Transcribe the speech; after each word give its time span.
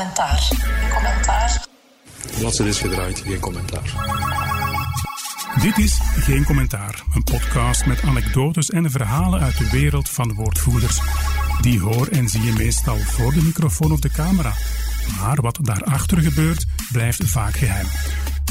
commentaar. 0.00 0.48
Commentaar. 0.94 1.66
Bladzijde 2.38 2.70
is 2.70 2.78
gedraaid, 2.78 3.22
geen 3.26 3.40
commentaar. 3.40 3.82
Dit 5.62 5.78
is 5.78 6.00
Geen 6.16 6.44
Commentaar, 6.44 7.02
een 7.14 7.24
podcast 7.24 7.86
met 7.86 8.02
anekdotes 8.02 8.70
en 8.70 8.90
verhalen 8.90 9.40
uit 9.40 9.58
de 9.58 9.70
wereld 9.70 10.08
van 10.08 10.34
woordvoerders. 10.34 11.00
Die 11.60 11.80
hoor 11.80 12.06
en 12.06 12.28
zie 12.28 12.42
je 12.42 12.52
meestal 12.52 12.96
voor 12.96 13.32
de 13.32 13.42
microfoon 13.42 13.92
of 13.92 14.00
de 14.00 14.10
camera. 14.10 14.52
Maar 15.18 15.40
wat 15.40 15.58
daarachter 15.62 16.18
gebeurt, 16.18 16.66
blijft 16.92 17.24
vaak 17.24 17.56
geheim. 17.56 17.86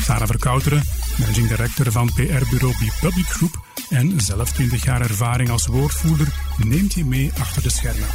Sarah 0.01 0.27
Verkouteren, 0.27 0.83
managing 1.17 1.47
director 1.47 1.91
van 1.91 2.13
PR-bureau 2.13 2.73
Public 2.99 3.27
Group 3.27 3.59
en 3.89 4.21
zelf 4.21 4.51
20 4.51 4.83
jaar 4.83 5.01
ervaring 5.01 5.49
als 5.49 5.67
woordvoerder, 5.67 6.27
neemt 6.57 6.93
je 6.93 7.05
mee 7.05 7.31
achter 7.39 7.61
de 7.61 7.69
schermen. 7.69 8.07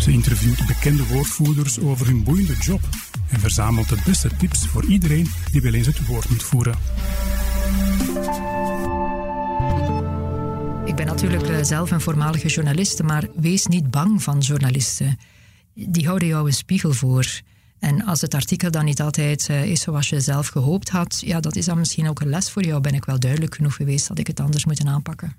Ze 0.00 0.10
interviewt 0.10 0.66
bekende 0.66 1.06
woordvoerders 1.06 1.80
over 1.80 2.06
hun 2.06 2.24
boeiende 2.24 2.56
job 2.60 2.80
en 3.28 3.40
verzamelt 3.40 3.88
de 3.88 3.98
beste 4.04 4.30
tips 4.38 4.66
voor 4.66 4.84
iedereen 4.84 5.30
die 5.52 5.62
wel 5.62 5.74
eens 5.74 5.86
het 5.86 6.06
woord 6.06 6.28
moet 6.28 6.42
voeren. 6.42 6.74
Ik 10.84 10.96
ben 10.96 11.06
natuurlijk 11.06 11.42
eh, 11.42 11.62
zelf 11.62 11.90
een 11.90 12.00
voormalige 12.00 12.48
journaliste, 12.48 13.02
maar 13.02 13.28
wees 13.34 13.66
niet 13.66 13.90
bang 13.90 14.22
van 14.22 14.38
journalisten. 14.38 15.18
Die 15.74 16.06
houden 16.06 16.28
jou 16.28 16.46
een 16.46 16.52
spiegel 16.52 16.92
voor. 16.92 17.26
En 17.78 18.04
als 18.04 18.20
het 18.20 18.34
artikel 18.34 18.70
dan 18.70 18.84
niet 18.84 19.00
altijd 19.00 19.48
uh, 19.50 19.64
is 19.64 19.80
zoals 19.80 20.08
je 20.08 20.20
zelf 20.20 20.48
gehoopt 20.48 20.88
had, 20.90 21.22
ja, 21.26 21.40
dat 21.40 21.56
is 21.56 21.64
dan 21.64 21.78
misschien 21.78 22.08
ook 22.08 22.20
een 22.20 22.28
les 22.28 22.50
voor 22.50 22.64
jou. 22.64 22.80
Ben 22.80 22.94
ik 22.94 23.04
wel 23.04 23.18
duidelijk 23.18 23.54
genoeg 23.54 23.74
geweest 23.74 24.08
dat 24.08 24.18
ik 24.18 24.26
het 24.26 24.40
anders 24.40 24.64
moet 24.64 24.86
aanpakken. 24.86 25.36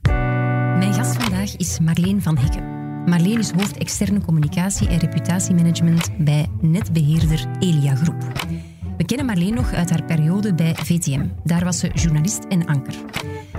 Mijn 0.78 0.94
gast 0.94 1.16
vandaag 1.16 1.56
is 1.56 1.80
Marleen 1.80 2.22
van 2.22 2.38
Hekken. 2.38 2.83
Marleen 3.06 3.40
is 3.40 3.52
hoofd 3.52 3.78
externe 3.78 4.22
communicatie 4.22 4.88
en 4.88 4.98
reputatiemanagement 4.98 6.10
bij 6.18 6.48
netbeheerder 6.62 7.46
Elia 7.60 7.96
Groep. 7.96 8.48
We 8.98 9.06
kennen 9.06 9.26
Marleen 9.26 9.54
nog 9.54 9.74
uit 9.74 9.90
haar 9.90 10.04
periode 10.04 10.54
bij 10.54 10.76
VTM. 10.76 11.26
Daar 11.44 11.64
was 11.64 11.80
ze 11.80 11.92
journalist 11.94 12.44
en 12.50 12.66
anker. 12.66 12.94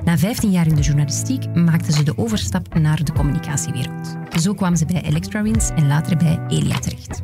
Na 0.05 0.18
15 0.18 0.50
jaar 0.50 0.66
in 0.66 0.74
de 0.74 0.80
journalistiek 0.80 1.55
maakte 1.55 1.92
ze 1.92 2.02
de 2.02 2.18
overstap 2.18 2.74
naar 2.74 3.05
de 3.05 3.12
communicatiewereld. 3.12 4.16
Zo 4.41 4.55
kwam 4.55 4.77
ze 4.77 4.86
bij 4.86 5.02
Electrawins 5.02 5.70
en 5.70 5.86
later 5.86 6.16
bij 6.16 6.40
Elia 6.48 6.78
terecht. 6.78 7.22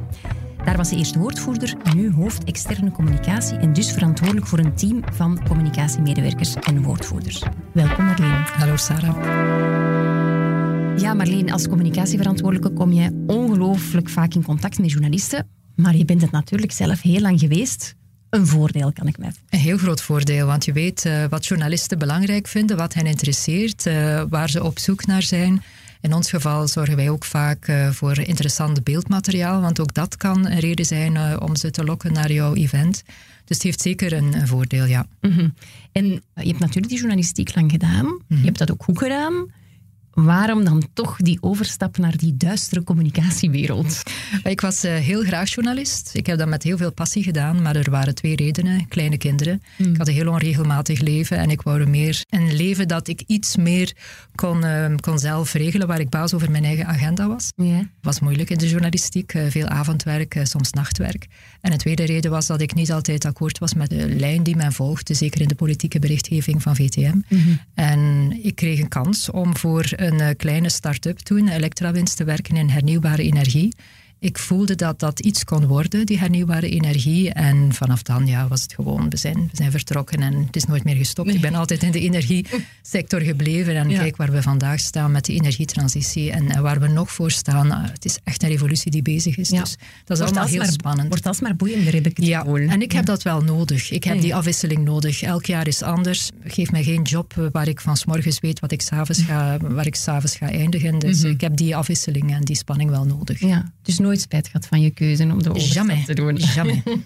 Daar 0.64 0.76
was 0.76 0.88
ze 0.88 0.96
eerst 0.96 1.14
woordvoerder, 1.14 1.76
nu 1.94 2.12
hoofd 2.12 2.44
externe 2.44 2.90
communicatie 2.90 3.58
en 3.58 3.72
dus 3.72 3.92
verantwoordelijk 3.92 4.46
voor 4.46 4.58
een 4.58 4.74
team 4.74 5.00
van 5.12 5.40
communicatiemedewerkers 5.48 6.54
en 6.54 6.82
woordvoerders. 6.82 7.42
Welkom 7.72 8.04
Marleen. 8.04 8.44
Hallo 8.56 8.76
Sarah. 8.76 10.19
Ja, 11.00 11.14
Marleen, 11.14 11.52
als 11.52 11.68
communicatieverantwoordelijke 11.68 12.76
kom 12.76 12.92
je 12.92 13.24
ongelooflijk 13.26 14.08
vaak 14.08 14.34
in 14.34 14.42
contact 14.42 14.78
met 14.78 14.90
journalisten, 14.90 15.48
maar 15.76 15.96
je 15.96 16.04
bent 16.04 16.20
het 16.20 16.30
natuurlijk 16.30 16.72
zelf 16.72 17.02
heel 17.02 17.20
lang 17.20 17.40
geweest 17.40 17.94
een 18.30 18.46
voordeel, 18.46 18.92
kan 18.92 19.06
ik 19.06 19.18
mij 19.18 19.32
Een 19.48 19.58
heel 19.58 19.78
groot 19.78 20.02
voordeel, 20.02 20.46
want 20.46 20.64
je 20.64 20.72
weet 20.72 21.04
uh, 21.04 21.24
wat 21.24 21.46
journalisten 21.46 21.98
belangrijk 21.98 22.48
vinden, 22.48 22.76
wat 22.76 22.94
hen 22.94 23.06
interesseert, 23.06 23.86
uh, 23.86 24.22
waar 24.28 24.50
ze 24.50 24.64
op 24.64 24.78
zoek 24.78 25.06
naar 25.06 25.22
zijn. 25.22 25.62
In 26.00 26.14
ons 26.14 26.30
geval 26.30 26.68
zorgen 26.68 26.96
wij 26.96 27.10
ook 27.10 27.24
vaak 27.24 27.68
uh, 27.68 27.90
voor 27.90 28.18
interessant 28.18 28.84
beeldmateriaal, 28.84 29.60
want 29.60 29.80
ook 29.80 29.94
dat 29.94 30.16
kan 30.16 30.46
een 30.46 30.58
reden 30.58 30.86
zijn 30.86 31.40
om 31.40 31.56
ze 31.56 31.70
te 31.70 31.84
lokken 31.84 32.12
naar 32.12 32.32
jouw 32.32 32.54
event. 32.54 33.02
Dus 33.44 33.56
het 33.56 33.62
heeft 33.62 33.80
zeker 33.80 34.12
een, 34.12 34.34
een 34.34 34.46
voordeel, 34.46 34.84
ja. 34.84 35.06
Mm 35.20 35.30
-hmm. 35.30 35.54
En 35.92 36.04
je 36.34 36.48
hebt 36.48 36.58
natuurlijk 36.58 36.88
die 36.88 36.98
journalistiek 36.98 37.54
lang 37.54 37.70
gedaan. 37.70 38.04
Mm 38.04 38.22
-hmm. 38.28 38.38
Je 38.38 38.44
hebt 38.44 38.58
dat 38.58 38.70
ook 38.70 38.82
goed 38.82 38.98
gedaan 38.98 39.58
waarom 40.12 40.64
dan 40.64 40.88
toch 40.92 41.16
die 41.16 41.38
overstap 41.40 41.96
naar 41.98 42.16
die 42.16 42.36
duistere 42.36 42.82
communicatiewereld? 42.82 44.02
Ik 44.42 44.60
was 44.60 44.84
uh, 44.84 44.94
heel 44.94 45.22
graag 45.22 45.50
journalist. 45.50 46.10
Ik 46.12 46.26
heb 46.26 46.38
dat 46.38 46.48
met 46.48 46.62
heel 46.62 46.76
veel 46.76 46.92
passie 46.92 47.22
gedaan, 47.22 47.62
maar 47.62 47.76
er 47.76 47.90
waren 47.90 48.14
twee 48.14 48.36
redenen. 48.36 48.88
Kleine 48.88 49.16
kinderen. 49.16 49.62
Mm. 49.76 49.90
Ik 49.90 49.96
had 49.96 50.08
een 50.08 50.14
heel 50.14 50.28
onregelmatig 50.28 51.00
leven 51.00 51.38
en 51.38 51.50
ik 51.50 51.62
wou 51.62 51.86
meer 51.86 52.24
een 52.28 52.56
leven 52.56 52.88
dat 52.88 53.08
ik 53.08 53.22
iets 53.26 53.56
meer 53.56 53.92
kon, 54.34 54.64
uh, 54.64 54.94
kon 55.00 55.18
zelf 55.18 55.52
regelen, 55.52 55.86
waar 55.86 56.00
ik 56.00 56.08
baas 56.08 56.34
over 56.34 56.50
mijn 56.50 56.64
eigen 56.64 56.86
agenda 56.86 57.28
was. 57.28 57.52
Yeah. 57.56 57.80
was 58.00 58.20
moeilijk 58.20 58.50
in 58.50 58.58
de 58.58 58.68
journalistiek, 58.68 59.34
uh, 59.34 59.42
veel 59.48 59.66
avondwerk, 59.66 60.40
soms 60.42 60.70
nachtwerk. 60.70 61.26
En 61.60 61.72
een 61.72 61.78
tweede 61.78 62.04
reden 62.04 62.30
was 62.30 62.46
dat 62.46 62.60
ik 62.60 62.74
niet 62.74 62.92
altijd 62.92 63.24
akkoord 63.24 63.58
was 63.58 63.74
met 63.74 63.90
de 63.90 64.08
lijn 64.08 64.42
die 64.42 64.56
men 64.56 64.72
volgde, 64.72 65.14
zeker 65.14 65.40
in 65.40 65.48
de 65.48 65.54
politieke 65.54 65.98
berichtgeving 65.98 66.62
van 66.62 66.76
VTM. 66.76 67.14
Mm 67.14 67.24
-hmm. 67.28 67.60
En 67.74 68.32
ik 68.42 68.54
kreeg 68.54 68.80
een 68.80 68.88
kans 68.88 69.30
om 69.30 69.56
voor 69.56 69.84
een 70.00 70.36
kleine 70.36 70.68
start-up 70.68 71.18
toen, 71.18 71.48
Electrawinst, 71.48 72.16
te 72.16 72.24
werken 72.24 72.56
in 72.56 72.68
hernieuwbare 72.68 73.22
energie. 73.22 73.74
Ik 74.20 74.38
voelde 74.38 74.74
dat 74.74 74.98
dat 74.98 75.20
iets 75.20 75.44
kon 75.44 75.66
worden, 75.66 76.06
die 76.06 76.18
hernieuwbare 76.18 76.68
energie. 76.68 77.32
En 77.32 77.72
vanaf 77.72 78.02
dan 78.02 78.26
ja, 78.26 78.48
was 78.48 78.62
het 78.62 78.72
gewoon, 78.72 79.10
we 79.10 79.16
zijn, 79.16 79.34
we 79.34 79.56
zijn 79.56 79.70
vertrokken 79.70 80.22
en 80.22 80.34
het 80.46 80.56
is 80.56 80.64
nooit 80.64 80.84
meer 80.84 80.96
gestopt. 80.96 81.26
Nee. 81.26 81.36
Ik 81.36 81.42
ben 81.42 81.54
altijd 81.54 81.82
in 81.82 81.90
de 81.90 82.00
energiesector 82.00 83.20
gebleven. 83.20 83.76
En 83.76 83.90
ja. 83.90 83.98
kijk 83.98 84.16
waar 84.16 84.30
we 84.32 84.42
vandaag 84.42 84.80
staan 84.80 85.12
met 85.12 85.24
de 85.24 85.32
energietransitie 85.32 86.30
en, 86.30 86.62
waar 86.62 86.80
we 86.80 86.88
nog 86.88 87.10
voor 87.12 87.30
staan. 87.30 87.72
Het 87.72 88.04
is 88.04 88.18
echt 88.24 88.42
een 88.42 88.48
revolutie 88.48 88.90
die 88.90 89.02
bezig 89.02 89.36
is. 89.36 89.48
Ja. 89.48 89.60
Dus 89.60 89.76
dat 90.04 90.16
is 90.16 90.18
wordt 90.18 90.20
allemaal 90.22 90.46
heel 90.46 90.58
maar, 90.58 90.72
spannend. 90.72 91.08
Wordt 91.08 91.26
alsmaar 91.26 91.56
boeiender, 91.56 91.94
heb 91.94 92.06
ik 92.06 92.16
het 92.16 92.26
ja. 92.26 92.40
gevoel. 92.40 92.68
En 92.68 92.82
ik 92.82 92.92
heb 92.92 93.04
dat 93.04 93.22
wel 93.22 93.40
nodig. 93.40 93.90
Ik 93.90 94.04
heb 94.04 94.20
die 94.20 94.34
afwisseling 94.34 94.84
nodig. 94.84 95.22
Elk 95.22 95.46
jaar 95.46 95.66
is 95.66 95.82
anders. 95.82 96.30
Geef 96.44 96.70
mij 96.70 96.82
geen 96.82 97.02
job 97.02 97.48
waar 97.52 97.68
ik 97.68 97.80
van 97.80 97.96
's 97.96 98.04
morgens 98.04 98.40
weet 98.40 98.60
wat 98.60 98.72
ik 98.72 98.82
s'avonds 98.82 99.22
ga, 99.22 99.56
waar 99.60 99.86
ik 99.86 99.94
s'avonds 99.94 100.36
ga 100.36 100.50
eindigen. 100.50 100.98
Dus 100.98 101.18
Mhm. 101.22 101.30
ik 101.30 101.40
heb 101.40 101.56
die 101.56 101.76
afwisseling 101.76 102.32
en 102.34 102.44
die 102.44 102.56
spanning 102.56 102.90
wel 102.90 103.04
nodig. 103.04 103.40
Ja, 103.40 103.72
dus 103.82 103.98
nooit 103.98 104.09
spijt 104.16 104.46
gehad 104.46 104.66
van 104.66 104.80
je 104.80 104.90
keuze 104.90 105.22
om 105.22 105.42
de 105.42 105.50
overstap 105.50 105.74
Jamais. 105.74 106.06
te 106.06 106.14
doen. 106.14 106.36
Jamais. 106.36 106.82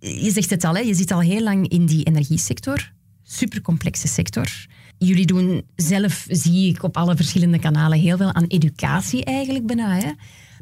Je 0.00 0.30
zegt 0.30 0.50
het 0.50 0.64
al, 0.64 0.74
hè? 0.74 0.80
je 0.80 0.94
zit 0.94 1.10
al 1.10 1.20
heel 1.20 1.42
lang 1.42 1.68
in 1.68 1.86
die 1.86 2.04
energiesector. 2.04 2.92
Supercomplexe 3.22 4.08
sector. 4.08 4.66
Jullie 4.98 5.26
doen 5.26 5.62
zelf, 5.76 6.26
zie 6.28 6.68
ik 6.68 6.82
op 6.82 6.96
alle 6.96 7.16
verschillende 7.16 7.58
kanalen, 7.58 7.98
heel 7.98 8.16
veel 8.16 8.32
aan 8.32 8.44
educatie 8.44 9.24
eigenlijk 9.24 9.66
bijna. 9.66 9.96
Hè? 9.96 10.10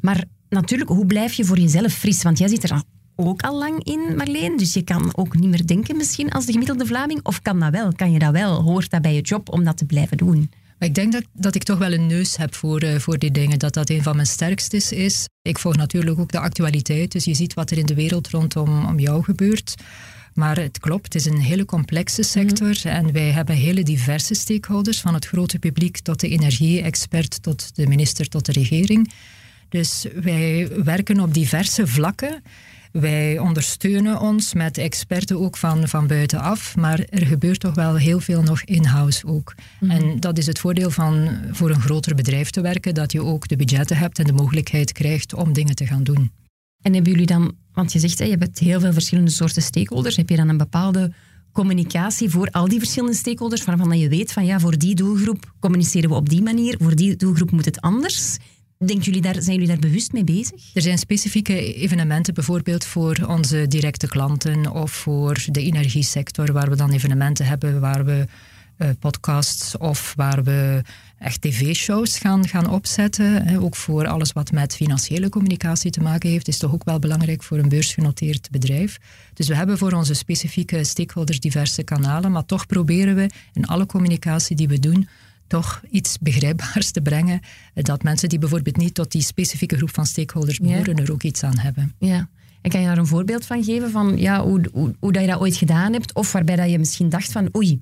Maar 0.01 0.25
natuurlijk, 0.49 0.91
hoe 0.91 1.07
blijf 1.07 1.33
je 1.33 1.45
voor 1.45 1.59
jezelf 1.59 1.93
fris? 1.93 2.23
Want 2.23 2.39
jij 2.39 2.49
zit 2.49 2.63
er 2.63 2.83
ook 3.17 3.43
al 3.43 3.59
lang 3.59 3.85
in, 3.85 4.17
Marleen. 4.17 4.57
Dus 4.57 4.75
je 4.75 4.83
kan 4.83 5.17
ook 5.17 5.39
niet 5.39 5.51
meer 5.51 5.67
denken 5.67 5.97
misschien 5.97 6.31
als 6.31 6.47
de 6.47 6.53
gemiddelde 6.53 6.87
Vlaming. 6.87 7.21
Of 7.23 7.43
kan 7.43 7.61
dat 7.61 7.71
wel? 7.71 7.93
Kan 7.93 8.13
je 8.13 8.19
dat 8.19 8.33
wel? 8.33 8.63
Hoort 8.63 8.91
dat 8.91 9.03
bij 9.03 9.15
je 9.15 9.21
job 9.21 9.53
om 9.53 9.65
dat 9.65 9.77
te 9.77 9.85
blijven 9.85 10.17
doen? 10.17 10.51
Maar 10.79 10.89
ik 10.89 10.95
denk 10.95 11.13
dat, 11.13 11.25
dat 11.33 11.55
ik 11.55 11.63
toch 11.63 11.79
wel 11.79 11.93
een 11.93 12.07
neus 12.07 12.37
heb 12.37 12.55
voor, 12.55 12.83
uh, 12.83 12.99
voor 12.99 13.19
die 13.19 13.31
dingen. 13.31 13.59
Dat 13.59 13.75
dat 13.75 13.91
een 13.91 14.03
van 14.03 14.15
mijn 14.15 14.27
sterkstes 14.27 14.93
is. 14.93 15.29
Ik 15.43 15.59
volg 15.59 15.77
natuurlijk 15.77 16.19
ook 16.19 16.33
de 16.33 16.39
actualiteit. 16.39 17.13
Dus 17.13 17.25
je 17.25 17.35
ziet 17.35 17.55
wat 17.55 17.71
er 17.71 17.79
in 17.79 17.87
de 17.87 17.95
wereld 17.95 18.29
rondom 18.29 18.87
om 18.87 18.99
jou 18.99 19.25
gebeurt. 19.25 19.75
Maar 20.35 20.59
het 20.59 20.79
klopt, 20.79 21.05
het 21.05 21.15
is 21.15 21.25
een 21.25 21.41
hele 21.41 21.65
complexe 21.65 22.23
sector. 22.23 22.77
Mm. 22.85 22.91
En 22.91 23.13
wij 23.13 23.31
hebben 23.31 23.55
hele 23.55 23.83
diverse 23.83 24.35
stakeholders. 24.35 25.01
Van 25.01 25.15
het 25.15 25.27
grote 25.27 25.59
publiek 25.59 25.99
tot 25.99 26.21
de 26.21 26.29
energie-expert, 26.29 27.43
tot 27.43 27.77
de 27.77 27.87
minister, 27.87 28.29
tot 28.29 28.47
de 28.47 28.53
regering. 28.53 29.13
Dus 29.69 30.07
wij 30.15 30.69
werken 30.85 31.21
op 31.21 31.35
diverse 31.35 31.87
vlakken. 31.87 32.43
Wij 32.93 33.39
ondersteunen 33.39 34.21
ons 34.21 34.55
met 34.55 34.79
experten 34.79 35.41
ook 35.41 35.57
van, 35.57 35.89
van 35.89 36.07
buitenaf, 36.07 36.77
maar 36.77 37.01
er 37.01 37.27
gebeurt 37.27 37.61
toch 37.61 37.75
wel 37.75 37.97
heel 37.97 38.21
veel 38.21 38.43
nog 38.43 38.63
in-house 38.63 39.27
ook. 39.27 39.55
Mm 39.81 39.91
-hmm. 39.91 39.99
En 39.99 40.21
dat 40.21 40.39
is 40.39 40.47
het 40.47 40.59
voordeel 40.59 40.91
van 40.91 41.31
voor 41.51 41.71
een 41.71 41.81
groter 41.81 42.15
bedrijf 42.15 42.51
te 42.51 42.61
werken, 42.61 42.95
dat 42.95 43.13
je 43.13 43.23
ook 43.23 43.49
de 43.49 43.57
budgetten 43.57 43.97
hebt 43.97 44.19
en 44.19 44.25
de 44.25 44.33
mogelijkheid 44.33 44.93
krijgt 44.93 45.35
om 45.35 45.53
dingen 45.53 45.75
te 45.75 45.87
gaan 45.87 46.05
doen. 46.05 46.31
En 46.83 46.95
hebben 46.95 47.13
jullie 47.13 47.27
dan, 47.27 47.55
want 47.73 47.93
je 47.93 47.99
zegt, 47.99 48.19
hè, 48.19 48.25
je 48.25 48.37
hebt 48.39 48.59
heel 48.59 48.81
veel 48.81 48.93
verschillende 48.93 49.31
soorten 49.31 49.63
stakeholders, 49.63 50.17
heb 50.17 50.29
je 50.29 50.37
dan 50.37 50.49
een 50.49 50.57
bepaalde 50.57 51.13
communicatie 51.53 52.31
voor 52.31 52.51
al 52.51 52.69
die 52.69 52.79
verschillende 52.79 53.17
stakeholders, 53.17 53.65
waarvan 53.65 53.99
je 53.99 54.09
weet 54.09 54.33
van 54.33 54.47
ja, 54.47 54.61
voor 54.61 54.79
die 54.79 54.95
doelgroep 54.95 55.53
communiceren 55.61 56.09
we 56.09 56.17
op 56.17 56.29
die 56.29 56.43
manier, 56.43 56.77
voor 56.81 56.95
die 56.95 57.17
doelgroep 57.17 57.51
moet 57.51 57.65
het 57.65 57.81
anders? 57.81 58.37
Denken 58.79 59.05
jullie 59.05 59.21
daar, 59.21 59.35
zijn 59.35 59.53
jullie 59.53 59.69
daar 59.69 59.79
bewust 59.91 60.13
mee 60.13 60.25
bezig? 60.25 60.75
Er 60.75 60.83
zijn 60.83 60.99
specifieke 60.99 61.75
evenementen, 61.75 62.35
bijvoorbeeld 62.35 62.85
voor 62.85 63.25
onze 63.29 63.67
directe 63.69 64.09
klanten 64.09 64.71
of 64.73 64.93
voor 64.93 65.45
de 65.47 65.63
energiesector, 65.63 66.53
waar 66.53 66.71
we 66.71 66.77
dan 66.77 66.91
evenementen 66.91 67.47
hebben 67.47 67.81
waar 67.81 68.05
we 68.05 68.27
uh, 68.79 68.89
podcasts 68.99 69.77
of 69.77 70.13
waar 70.17 70.43
we 70.45 70.83
echt 71.19 71.41
tv-shows 71.41 72.19
gaan, 72.19 72.49
gaan 72.49 72.71
opzetten. 72.71 73.59
Ook 73.63 73.77
voor 73.77 74.07
alles 74.07 74.33
wat 74.33 74.53
met 74.53 74.75
financiële 74.75 75.29
communicatie 75.29 75.91
te 75.91 76.01
maken 76.01 76.31
heeft, 76.31 76.49
is 76.49 76.59
toch 76.59 76.73
ook 76.73 76.85
wel 76.85 76.99
belangrijk 76.99 77.43
voor 77.43 77.59
een 77.59 77.69
beursgenoteerd 77.69 78.51
bedrijf. 78.51 78.99
Dus 79.35 79.49
we 79.49 79.57
hebben 79.57 79.79
voor 79.79 79.93
onze 79.93 80.15
specifieke 80.15 80.85
stakeholders 80.85 81.41
diverse 81.41 81.83
kanalen, 81.83 82.33
maar 82.33 82.45
toch 82.45 82.67
proberen 82.67 83.15
we 83.15 83.31
in 83.53 83.67
alle 83.67 83.87
communicatie 83.87 84.57
die 84.57 84.69
we 84.69 84.79
doen 84.79 85.09
toch 85.47 85.83
iets 85.91 86.19
begrijpbaars 86.19 86.91
te 86.91 87.01
brengen. 87.01 87.41
Dat 87.75 88.03
mensen 88.03 88.29
die 88.29 88.39
bijvoorbeeld 88.39 88.77
niet 88.77 88.95
tot 88.95 89.13
die 89.13 89.23
specifieke 89.23 89.77
groep 89.77 89.95
van 89.95 90.07
stakeholders 90.07 90.59
behoren, 90.59 90.97
ja. 90.97 91.03
er 91.03 91.13
ook 91.13 91.23
iets 91.23 91.43
aan 91.43 91.59
hebben. 91.59 91.95
Ja. 91.99 92.29
En 92.63 92.71
kan 92.71 92.81
je 92.81 92.87
daar 92.87 92.99
een 92.99 93.07
voorbeeld 93.07 93.47
van 93.47 93.65
geven 93.65 93.91
van 93.91 94.19
ja, 94.19 94.43
hoe, 94.43 94.61
hoe, 94.73 94.95
hoe 95.01 95.13
dat 95.13 95.23
je 95.23 95.29
dat 95.29 95.41
ooit 95.41 95.57
gedaan 95.57 95.93
hebt? 95.93 96.15
Of 96.15 96.33
waarbij 96.33 96.57
dat 96.57 96.71
je 96.71 96.79
misschien 96.79 97.09
dacht 97.09 97.33
van 97.33 97.49
oei, 97.57 97.81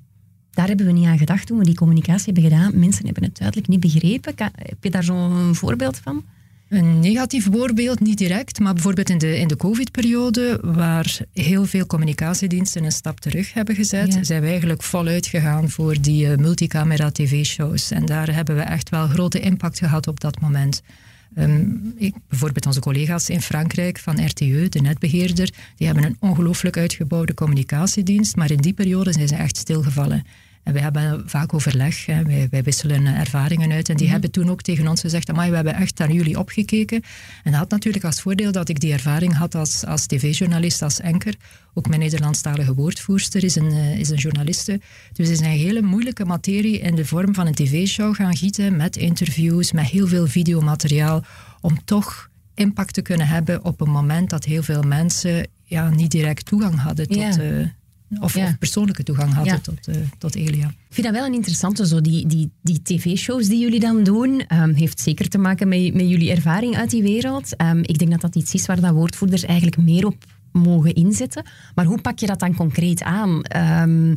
daar 0.51 0.67
hebben 0.67 0.85
we 0.85 0.91
niet 0.91 1.05
aan 1.05 1.17
gedacht 1.17 1.47
toen 1.47 1.57
we 1.57 1.63
die 1.63 1.75
communicatie 1.75 2.33
hebben 2.33 2.51
gedaan. 2.51 2.79
Mensen 2.79 3.05
hebben 3.05 3.23
het 3.23 3.37
duidelijk 3.37 3.67
niet 3.67 3.79
begrepen. 3.79 4.35
Kan, 4.35 4.49
heb 4.55 4.83
je 4.83 4.89
daar 4.89 5.03
zo'n 5.03 5.55
voorbeeld 5.55 5.97
van? 5.97 6.23
Een 6.69 6.99
negatief 6.99 7.47
voorbeeld, 7.51 7.99
niet 7.99 8.17
direct, 8.17 8.59
maar 8.59 8.73
bijvoorbeeld 8.73 9.09
in 9.09 9.17
de, 9.17 9.37
in 9.39 9.47
de 9.47 9.55
COVID-periode, 9.55 10.59
waar 10.61 11.17
heel 11.33 11.65
veel 11.65 11.85
communicatiediensten 11.85 12.83
een 12.83 12.91
stap 12.91 13.19
terug 13.19 13.53
hebben 13.53 13.75
gezet, 13.75 14.17
zijn 14.21 14.41
we 14.41 14.47
eigenlijk 14.47 14.83
voluit 14.83 15.27
gegaan 15.27 15.69
voor 15.69 16.01
die 16.01 16.27
uh, 16.27 16.37
multicamera 16.37 17.11
tv-shows. 17.11 17.91
En 17.91 18.05
daar 18.05 18.33
hebben 18.33 18.55
we 18.55 18.61
echt 18.61 18.89
wel 18.89 19.07
grote 19.07 19.39
impact 19.39 19.77
gehad 19.77 20.07
op 20.07 20.19
dat 20.19 20.39
moment. 20.41 20.81
Um, 21.37 21.93
ik, 21.97 22.15
bijvoorbeeld 22.29 22.65
onze 22.65 22.79
collega's 22.79 23.29
in 23.29 23.41
Frankrijk 23.41 23.99
van 23.99 24.25
RTE, 24.25 24.65
de 24.69 24.81
netbeheerder, 24.81 25.49
die 25.75 25.87
hebben 25.87 26.05
een 26.05 26.17
ongelooflijk 26.19 26.77
uitgebouwde 26.77 27.33
communicatiedienst, 27.33 28.35
maar 28.35 28.51
in 28.51 28.61
die 28.61 28.73
periode 28.73 29.13
zijn 29.13 29.27
ze 29.27 29.35
echt 29.35 29.57
stilgevallen. 29.57 30.23
En 30.65 30.73
wij 30.73 30.81
hebben 30.81 31.23
vaak 31.25 31.53
overleg, 31.53 32.05
hè. 32.05 32.23
Wij, 32.23 32.47
wij, 32.49 32.63
wisselen 32.63 33.05
ervaringen 33.05 33.71
uit. 33.71 33.89
En 33.89 33.95
die 33.95 34.03
mhm. 34.03 34.13
hebben 34.13 34.31
toen 34.31 34.49
ook 34.49 34.61
tegen 34.61 34.87
ons 34.87 35.01
gezegd, 35.01 35.31
we 35.31 35.41
hebben 35.41 35.75
echt 35.75 35.97
naar 35.97 36.11
jullie 36.11 36.39
opgekeken. 36.39 37.01
En 37.43 37.51
dat 37.51 37.59
had 37.59 37.69
natuurlijk 37.69 38.05
als 38.05 38.21
voordeel 38.21 38.51
dat 38.51 38.69
ik 38.69 38.79
die 38.79 38.93
ervaring 38.93 39.33
had 39.35 39.55
als, 39.55 39.85
als 39.85 40.05
tv-journalist, 40.05 40.81
als 40.81 40.99
enker. 40.99 41.35
Ook 41.73 41.87
mijn 41.87 41.99
Nederlandstalige 41.99 42.73
woordvoerster 42.73 43.43
is 43.43 43.55
een, 43.55 43.71
uh, 43.71 43.99
is 43.99 44.09
een 44.09 44.17
journaliste. 44.17 44.79
Dus 45.13 45.27
het 45.27 45.39
is 45.39 45.45
een 45.45 45.51
hele 45.51 45.81
moeilijke 45.81 46.25
materie 46.25 46.79
in 46.79 46.95
de 46.95 47.05
vorm 47.05 47.33
van 47.33 47.47
een 47.47 47.53
tv-show 47.53 48.15
gaan 48.15 48.35
gieten, 48.35 48.75
met 48.75 48.95
interviews, 48.95 49.71
met 49.71 49.85
heel 49.85 50.07
veel 50.07 50.27
videomateriaal, 50.27 51.23
om 51.61 51.83
toch 51.83 52.29
impact 52.53 52.93
te 52.93 53.01
kunnen 53.01 53.27
hebben 53.27 53.63
op 53.63 53.81
een 53.81 53.91
moment 53.91 54.29
dat 54.29 54.45
heel 54.45 54.63
veel 54.63 54.81
mensen 54.81 55.47
ja, 55.63 55.89
niet 55.89 56.11
direct 56.11 56.45
toegang 56.45 56.79
hadden 56.79 57.07
tot... 57.07 57.35
Ja. 57.35 57.41
Uh, 57.41 57.67
of, 58.19 58.37
persoonlijke 58.59 59.03
toegang 59.03 59.33
hadden 59.33 59.61
tot, 59.61 59.87
uh, 59.87 59.95
tot 60.17 60.35
Elia. 60.35 60.67
Ik 60.67 60.93
vind 61.01 61.07
dat 61.07 61.15
wel 61.15 61.25
een 61.25 61.33
interessante, 61.33 61.87
zo 61.87 62.01
die, 62.01 62.27
die, 62.27 62.51
die 62.61 62.81
tv-shows 62.81 63.47
die 63.47 63.59
jullie 63.59 63.79
dan 63.79 64.03
doen, 64.03 64.43
um, 64.61 64.73
heeft 64.73 64.99
zeker 64.99 65.29
te 65.29 65.37
maken 65.37 65.67
met, 65.67 65.93
met 65.93 66.09
jullie 66.09 66.31
ervaring 66.31 66.75
uit 66.75 66.89
die 66.89 67.03
wereld. 67.03 67.61
Um, 67.61 67.79
ik 67.81 67.97
denk 67.97 68.11
dat 68.11 68.21
dat 68.21 68.35
iets 68.35 68.53
is 68.53 68.65
waar 68.65 68.81
dat 68.81 68.93
woordvoerders 68.93 69.43
eigenlijk 69.43 69.77
meer 69.77 70.05
op 70.05 70.15
mogen 70.51 70.93
inzetten. 70.93 71.45
Maar 71.75 71.85
hoe 71.85 72.01
pak 72.01 72.19
je 72.19 72.25
dat 72.25 72.39
dan 72.39 72.55
concreet 72.55 73.03
aan? 73.03 73.41
Um, 73.89 74.15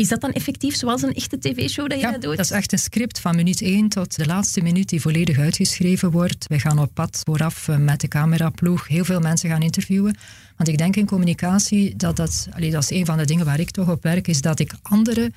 is 0.00 0.08
dat 0.08 0.20
dan 0.20 0.32
effectief 0.32 0.76
zoals 0.76 1.02
een 1.02 1.14
echte 1.14 1.38
tv-show 1.38 1.88
dat 1.88 1.98
je 2.00 2.06
ja, 2.06 2.12
dat 2.12 2.22
doet? 2.22 2.36
dat 2.36 2.44
is 2.44 2.50
echt 2.50 2.72
een 2.72 2.78
script 2.78 3.20
van 3.20 3.36
minuut 3.36 3.62
1 3.62 3.88
tot 3.88 4.16
de 4.16 4.26
laatste 4.26 4.62
minuut 4.62 4.88
die 4.88 5.00
volledig 5.00 5.38
uitgeschreven 5.38 6.10
wordt. 6.10 6.46
Wij 6.46 6.58
gaan 6.58 6.78
op 6.78 6.90
pad 6.94 7.22
vooraf 7.24 7.68
eh, 7.68 7.76
met 7.76 8.00
de 8.00 8.08
cameraploeg 8.08 8.88
heel 8.88 9.04
veel 9.04 9.20
mensen 9.20 9.50
gaan 9.50 9.62
interviewen. 9.62 10.16
Want 10.56 10.68
ik 10.68 10.78
denk 10.78 10.96
in 10.96 11.06
communicatie 11.06 11.96
dat 11.96 12.16
dat, 12.16 12.48
allee, 12.52 12.70
dat 12.70 12.82
is 12.82 12.90
een 12.90 13.06
van 13.06 13.18
de 13.18 13.24
dingen 13.24 13.44
waar 13.44 13.60
ik 13.60 13.70
toch 13.70 13.88
op 13.88 14.02
werk, 14.02 14.28
is 14.28 14.40
dat 14.40 14.58
ik 14.58 14.72
andere 14.82 15.32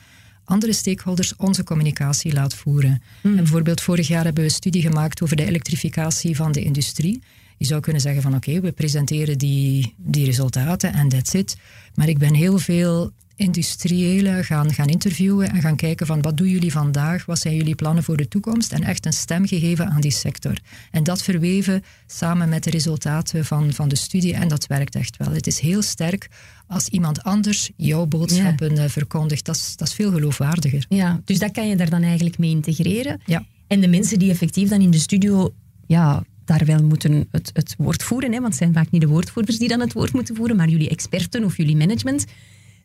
andere 0.46 0.74
stakeholders 0.74 1.36
onze 1.36 1.64
communicatie 1.64 2.34
laat 2.34 2.56
voeren. 2.56 3.02
Hmm. 3.22 3.32
En 3.32 3.38
bijvoorbeeld 3.38 3.82
vorig 3.82 4.08
jaar 4.08 4.24
hebben 4.24 4.44
we 4.44 4.50
een 4.50 4.56
studie 4.56 4.82
gemaakt 4.82 5.22
over 5.22 5.36
de 5.36 5.46
elektrificatie 5.46 6.36
van 6.36 6.52
de 6.52 6.64
industrie. 6.64 7.22
Je 7.58 7.66
zou 7.66 7.82
kunnen 7.82 8.02
zeggen 8.02 8.22
van 8.22 8.36
oké, 8.36 8.60
we 8.60 8.72
presenteren 8.72 9.38
die, 9.38 9.94
die 9.98 10.26
resultaten 10.26 10.94
en 10.94 11.10
that's 11.10 11.34
it. 11.34 11.58
Maar 11.96 12.08
ik 12.08 12.18
ben 12.18 12.34
heel 12.34 12.58
veel 12.58 13.12
industriëlen 13.36 14.44
gaan, 14.44 14.74
gaan 14.74 14.88
interviewen 14.88 15.50
en 15.50 15.62
gaan 15.62 15.76
kijken 15.76 16.06
van 16.06 16.22
wat 16.22 16.38
doen 16.38 16.48
jullie 16.48 16.72
vandaag, 16.72 17.26
wat 17.26 17.40
zijn 17.40 17.56
jullie 17.56 17.76
plannen 17.76 18.04
voor 18.04 18.18
de 18.18 18.28
toekomst 18.28 18.72
en 18.72 18.84
echt 18.84 19.06
een 19.06 19.14
stem 19.14 19.48
gegeven 19.48 19.90
aan 19.90 20.02
die 20.02 20.12
sector. 20.12 20.58
En 20.92 21.04
dat 21.04 21.24
verweven 21.24 21.84
samen 22.08 22.50
met 22.50 22.64
de 22.64 22.70
resultaten 22.70 23.46
van, 23.46 23.74
van 23.74 23.90
de 23.90 23.96
studie 23.96 24.34
en 24.34 24.48
dat 24.48 24.68
werkt 24.68 24.96
echt 24.96 25.18
wel. 25.18 25.32
Het 25.32 25.48
is 25.48 25.60
heel 25.60 25.82
sterk 25.82 26.28
als 26.68 26.88
iemand 26.88 27.24
anders 27.24 27.72
jouw 27.78 28.06
boodschappen 28.06 28.78
eh, 28.78 28.90
verkondigt. 28.90 29.46
Dat 29.46 29.56
is, 29.56 29.76
dat 29.76 29.88
is 29.88 29.94
veel 29.94 30.12
geloofwaardiger. 30.12 30.86
Ja, 30.90 31.22
dus 31.26 31.40
dat 31.40 31.52
kan 31.52 31.68
je 31.68 31.76
daar 31.76 31.90
dan 31.90 32.04
eigenlijk 32.04 32.38
mee 32.38 32.50
integreren. 32.50 33.22
Ja. 33.26 33.46
En 33.68 33.82
de 33.82 33.88
mensen 33.88 34.20
die 34.20 34.32
effectief 34.32 34.70
dan 34.70 34.82
in 34.82 34.92
de 34.92 35.00
studio 35.00 35.54
ja, 35.88 36.24
daar 36.46 36.66
wel 36.66 36.84
moeten 36.84 37.28
het, 37.32 37.50
het 37.54 37.76
woord 37.78 38.04
voeren, 38.04 38.32
hè, 38.32 38.40
want 38.40 38.48
het 38.48 38.58
zijn 38.58 38.74
vaak 38.74 38.92
niet 38.92 39.02
de 39.02 39.08
woordvoerders 39.08 39.58
die 39.58 39.68
dan 39.68 39.80
het 39.80 39.94
woord 39.94 40.14
moeten 40.14 40.36
voeren, 40.36 40.56
maar 40.56 40.70
jullie 40.70 40.90
experten 40.90 41.44
of 41.44 41.58
jullie 41.58 41.78
management 41.78 42.26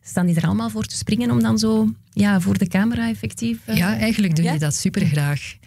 Staan 0.03 0.25
die 0.25 0.35
er 0.35 0.45
allemaal 0.45 0.69
voor 0.69 0.85
te 0.85 0.95
springen 0.95 1.31
om 1.31 1.41
dan 1.41 1.57
zo 1.57 1.93
ja, 2.13 2.39
voor 2.39 2.57
de 2.57 2.67
camera 2.67 3.09
effectief... 3.09 3.57
Uh... 3.69 3.77
Ja, 3.77 3.97
eigenlijk 3.97 4.35
doen 4.35 4.49
die 4.49 4.59
dat 4.59 4.75
super 4.75 5.05
graag. 5.05 5.57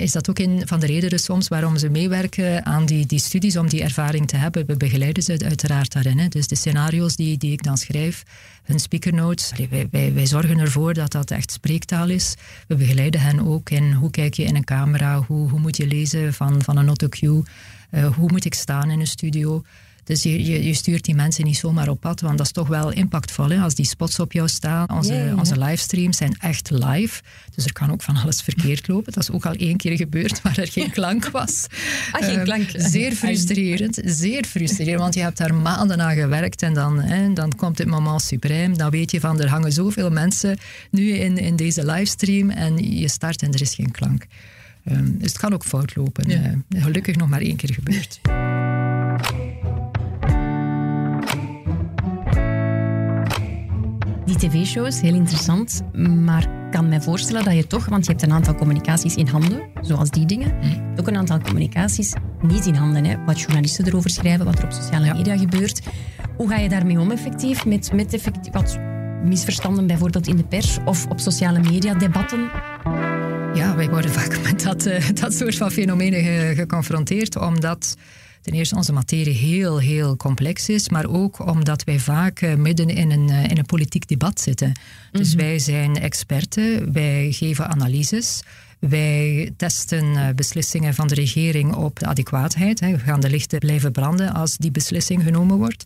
Is 0.00 0.12
dat 0.12 0.30
ook 0.30 0.38
een 0.38 0.62
van 0.64 0.80
de 0.80 0.86
redenen 0.86 1.18
soms 1.18 1.48
waarom 1.48 1.76
ze 1.76 1.88
meewerken 1.88 2.64
aan 2.64 2.86
die, 2.86 3.06
die 3.06 3.18
studies, 3.18 3.56
om 3.56 3.68
die 3.68 3.82
ervaring 3.82 4.28
te 4.28 4.36
hebben? 4.36 4.66
We 4.66 4.76
begeleiden 4.76 5.22
ze 5.22 5.38
uiteraard 5.44 5.92
daarin. 5.92 6.18
Hè. 6.18 6.28
Dus 6.28 6.46
de 6.46 6.54
scenario's 6.54 7.16
die, 7.16 7.36
die 7.38 7.52
ik 7.52 7.62
dan 7.62 7.76
schrijf, 7.76 8.22
hun 8.62 8.78
speakernotes, 8.78 9.52
wij, 9.70 9.88
wij, 9.90 10.14
wij 10.14 10.26
zorgen 10.26 10.58
ervoor 10.58 10.94
dat 10.94 11.12
dat 11.12 11.30
echt 11.30 11.52
spreektaal 11.52 12.08
is. 12.08 12.34
We 12.68 12.76
begeleiden 12.76 13.20
hen 13.20 13.46
ook 13.46 13.70
in 13.70 13.92
hoe 13.92 14.10
kijk 14.10 14.34
je 14.34 14.42
in 14.44 14.56
een 14.56 14.64
camera, 14.64 15.22
hoe, 15.22 15.50
hoe 15.50 15.60
moet 15.60 15.76
je 15.76 15.86
lezen 15.86 16.34
van, 16.34 16.62
van 16.62 16.76
een 16.76 16.86
autocue, 16.86 17.42
uh, 17.90 18.14
hoe 18.14 18.30
moet 18.30 18.44
ik 18.44 18.54
staan 18.54 18.90
in 18.90 19.00
een 19.00 19.06
studio. 19.06 19.62
Dus 20.04 20.22
je, 20.22 20.44
je, 20.44 20.64
je, 20.64 20.74
stuurt 20.74 21.04
die 21.04 21.14
mensen 21.14 21.44
niet 21.44 21.56
zomaar 21.56 21.88
op 21.88 22.00
pad, 22.00 22.20
want 22.20 22.38
dat 22.38 22.46
is 22.46 22.52
toch 22.52 22.68
wel 22.68 22.92
impactvol. 22.92 23.48
Hè? 23.48 23.60
Als 23.60 23.74
die 23.74 23.86
spots 23.86 24.20
op 24.20 24.32
jou 24.32 24.48
staan, 24.48 24.90
onze, 24.90 25.34
onze 25.38 25.58
livestreams 25.58 26.16
zijn 26.16 26.36
echt 26.40 26.70
live. 26.70 27.22
Dus 27.54 27.64
er 27.64 27.72
kan 27.72 27.92
ook 27.92 28.02
van 28.02 28.16
alles 28.16 28.42
verkeerd 28.42 28.88
lopen. 28.88 29.12
Dat 29.12 29.22
is 29.22 29.30
ook 29.30 29.46
al 29.46 29.52
één 29.52 29.76
keer 29.76 29.96
gebeurd 29.96 30.42
waar 30.42 30.58
er 30.58 30.68
geen 30.68 30.90
klank 30.90 31.28
was. 31.28 31.66
Ah, 32.12 32.24
geen 32.24 32.34
ehm, 32.34 32.44
klank. 32.44 32.68
zeer 32.76 33.12
frustrerend, 33.12 34.00
zeer 34.04 34.44
frustrerend, 34.44 35.00
want 35.00 35.14
je 35.14 35.20
hebt 35.20 35.38
daar 35.38 35.54
maanden 35.54 36.00
aan 36.00 36.14
gewerkt 36.14 36.62
en 36.62 36.74
dan, 36.74 37.00
hè, 37.00 37.32
dan 37.32 37.54
komt 37.56 37.78
het 37.78 37.88
moment 37.88 38.34
suprême. 38.34 38.76
Dan 38.76 38.90
weet 38.90 39.10
je 39.10 39.20
van, 39.20 39.40
er 39.40 39.48
hangen 39.48 39.72
zoveel 39.72 40.10
mensen 40.10 40.58
nu 40.90 41.10
in, 41.10 41.38
in 41.38 41.56
deze 41.56 41.86
livestream 41.86 42.50
en 42.50 42.98
je 42.98 43.08
start 43.08 43.42
en 43.42 43.52
er 43.52 43.60
is 43.60 43.74
geen 43.74 43.90
klank. 43.90 44.26
Um, 44.90 45.18
dus 45.18 45.28
het 45.28 45.40
kan 45.40 45.52
ook 45.52 45.64
fout 45.64 45.96
lopen. 45.96 46.30
Uh, 46.30 46.82
gelukkig 46.82 47.16
nog 47.16 47.28
maar 47.28 47.40
één 47.40 47.56
keer 47.56 47.74
gebeurd. 47.74 48.20
Die 54.24 54.36
tv-shows, 54.36 55.00
heel 55.00 55.14
interessant, 55.14 55.82
maar 55.92 56.42
ik 56.42 56.70
kan 56.70 56.88
me 56.88 57.00
voorstellen 57.00 57.44
dat 57.44 57.54
je 57.54 57.66
toch, 57.66 57.86
want 57.86 58.04
je 58.04 58.10
hebt 58.10 58.22
een 58.22 58.32
aantal 58.32 58.54
communicaties 58.54 59.14
in 59.14 59.26
handen, 59.26 59.62
zoals 59.80 60.10
die 60.10 60.26
dingen, 60.26 60.54
mm. 60.62 60.98
ook 60.98 61.06
een 61.06 61.16
aantal 61.16 61.40
communicaties 61.40 62.12
niet 62.42 62.66
in 62.66 62.74
handen. 62.74 63.04
Hè? 63.04 63.24
Wat 63.24 63.40
journalisten 63.40 63.86
erover 63.86 64.10
schrijven, 64.10 64.44
wat 64.44 64.58
er 64.58 64.64
op 64.64 64.72
sociale 64.72 65.14
media 65.14 65.36
gebeurt. 65.36 65.80
Hoe 66.36 66.48
ga 66.48 66.56
je 66.56 66.68
daarmee 66.68 67.00
om 67.00 67.10
effectief? 67.10 67.64
Met, 67.64 67.92
met 67.92 68.14
effectief, 68.14 68.52
wat 68.52 68.78
misverstanden 69.24 69.86
bijvoorbeeld 69.86 70.26
in 70.26 70.36
de 70.36 70.44
pers 70.44 70.78
of 70.84 71.06
op 71.06 71.20
sociale 71.20 71.60
media, 71.60 71.94
debatten? 71.94 72.50
Ja, 73.54 73.76
wij 73.76 73.90
worden 73.90 74.10
vaak 74.10 74.42
met 74.50 74.62
dat, 74.62 74.86
uh, 74.86 75.08
dat 75.14 75.34
soort 75.34 75.56
van 75.56 75.70
fenomenen 75.70 76.54
geconfronteerd, 76.56 77.38
omdat 77.38 77.96
ten 78.44 78.52
eerste 78.52 78.76
onze 78.76 78.92
materie 78.92 79.34
heel, 79.34 79.78
heel 79.78 80.16
complex 80.16 80.68
is, 80.68 80.88
maar 80.88 81.06
ook 81.06 81.46
omdat 81.46 81.84
wij 81.84 81.98
vaak 81.98 82.40
eh, 82.40 82.54
midden 82.54 82.88
in 82.88 83.10
een, 83.10 83.28
eh, 83.28 83.50
in 83.50 83.58
een 83.58 83.66
politiek 83.66 84.08
debat 84.08 84.40
zitten. 84.40 84.72
Dus 85.12 85.34
mhm. 85.34 85.44
wij 85.44 85.58
zijn 85.58 86.00
experten, 86.00 86.92
wij 86.92 87.32
geven 87.32 87.68
analyses. 87.68 88.42
Wij 88.78 89.52
testen 89.56 90.16
eh, 90.16 90.34
beslissingen 90.34 90.94
van 90.94 91.06
de 91.06 91.14
regering 91.14 91.74
op 91.74 91.98
de 91.98 92.06
adequaatheid. 92.06 92.80
We 92.80 92.98
gaan 92.98 93.20
de 93.20 93.30
lichten 93.30 93.58
blijven 93.58 93.92
branden 93.92 94.34
als 94.34 94.56
die 94.56 94.70
beslissing 94.70 95.22
genomen 95.22 95.56
wordt. 95.56 95.84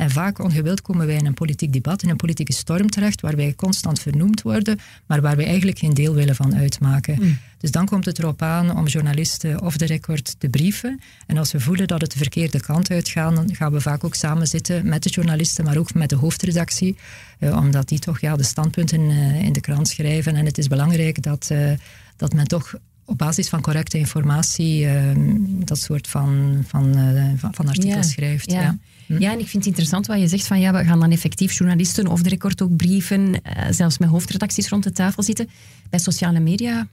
En 0.00 0.10
vaak 0.10 0.38
ongewild 0.38 0.82
komen 0.82 1.06
wij 1.06 1.16
in 1.16 1.26
een 1.26 1.34
politiek 1.34 1.72
debat, 1.72 2.02
in 2.02 2.08
een 2.08 2.16
politieke 2.16 2.52
storm 2.52 2.90
terecht, 2.90 3.20
waar 3.20 3.36
wij 3.36 3.54
constant 3.54 4.00
vernoemd 4.00 4.42
worden, 4.42 4.78
maar 5.06 5.20
waar 5.20 5.36
wij 5.36 5.46
eigenlijk 5.46 5.78
geen 5.78 5.94
deel 5.94 6.14
willen 6.14 6.34
van 6.34 6.56
uitmaken. 6.56 7.14
Hmm. 7.14 7.38
Dus 7.58 7.70
dan 7.70 7.86
komt 7.86 8.04
het 8.04 8.18
erop 8.18 8.42
aan 8.42 8.76
om 8.76 8.86
journalisten 8.86 9.62
of 9.62 9.76
de 9.76 9.86
record 9.86 10.34
te 10.38 10.48
brieven. 10.48 11.00
En 11.26 11.38
als 11.38 11.52
we 11.52 11.60
voelen 11.60 11.86
dat 11.86 12.00
het 12.00 12.12
de 12.12 12.18
verkeerde 12.18 12.60
kant 12.60 12.90
uitgaat, 12.90 13.36
dan 13.36 13.54
gaan 13.54 13.72
we 13.72 13.80
vaak 13.80 14.04
ook 14.04 14.14
samen 14.14 14.46
zitten 14.46 14.88
met 14.88 15.02
de 15.02 15.10
journalisten, 15.10 15.64
maar 15.64 15.76
ook 15.76 15.94
met 15.94 16.08
de 16.08 16.16
hoofdredactie, 16.16 16.96
eh, 17.38 17.56
omdat 17.56 17.88
die 17.88 17.98
toch 17.98 18.20
ja, 18.20 18.36
de 18.36 18.42
standpunten 18.42 19.00
uh, 19.00 19.42
in 19.42 19.52
de 19.52 19.60
krant 19.60 19.88
schrijven. 19.88 20.36
En 20.36 20.44
het 20.44 20.58
is 20.58 20.68
belangrijk 20.68 21.22
dat, 21.22 21.48
uh, 21.52 21.70
dat 22.16 22.32
men 22.32 22.48
toch 22.48 22.74
op 23.10 23.18
basis 23.18 23.48
van 23.48 23.60
correcte 23.60 23.98
informatie 23.98 24.86
ehm, 24.86 25.18
dat 25.64 25.78
soort 25.78 26.08
van, 26.08 26.62
van, 26.66 26.98
uh, 26.98 27.32
van, 27.36 27.54
van, 27.54 27.68
artikels 27.68 28.10
schrijft. 28.10 28.50
Ja. 28.50 28.78
Hm. 29.06 29.18
ja. 29.18 29.32
en 29.32 29.38
ik 29.38 29.46
vind 29.46 29.52
het 29.52 29.66
interessant 29.66 30.06
wat 30.06 30.20
je 30.20 30.28
zegt 30.28 30.46
van 30.46 30.60
ja, 30.60 30.72
we 30.72 30.84
gaan 30.84 31.00
dan 31.00 31.10
effectief 31.10 31.52
journalisten 31.52 32.06
of 32.06 32.22
de 32.22 32.28
record 32.28 32.62
ook 32.62 32.76
brieven, 32.76 33.20
uh, 33.20 33.64
zelfs 33.70 33.98
met 33.98 34.08
hoofdredacties 34.08 34.68
rond 34.68 34.84
de 34.84 34.92
tafel 34.92 35.22
zitten. 35.22 35.48
Bij 35.90 35.98
sociale 35.98 36.40
media 36.40 36.88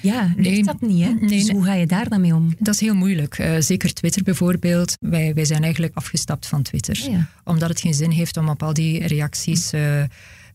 ja, 0.00 0.32
lukt 0.36 0.66
dat 0.66 0.80
niet, 0.80 1.04
hè? 1.04 1.12
Nee, 1.12 1.28
dus 1.28 1.50
hoe 1.50 1.64
ga 1.64 1.74
je 1.74 1.86
daar 1.86 2.08
dan 2.08 2.20
mee 2.20 2.34
om? 2.34 2.54
Dat 2.58 2.74
is 2.74 2.80
heel 2.80 2.94
moeilijk. 2.94 3.38
Uh, 3.38 3.54
zeker 3.58 3.92
Twitter 3.92 4.22
bijvoorbeeld. 4.22 4.96
Wij, 5.00 5.34
wij 5.34 5.44
zijn 5.44 5.62
eigenlijk 5.62 5.94
afgestapt 5.94 6.46
van 6.46 6.62
Twitter. 6.62 7.10
Ja. 7.10 7.28
Omdat 7.44 7.68
het 7.68 7.80
geen 7.80 7.94
zin 7.94 8.10
heeft 8.10 8.36
om 8.36 8.48
op 8.48 8.62
al 8.62 8.74
die 8.74 9.06
reacties... 9.06 9.72
Uh, 9.72 10.02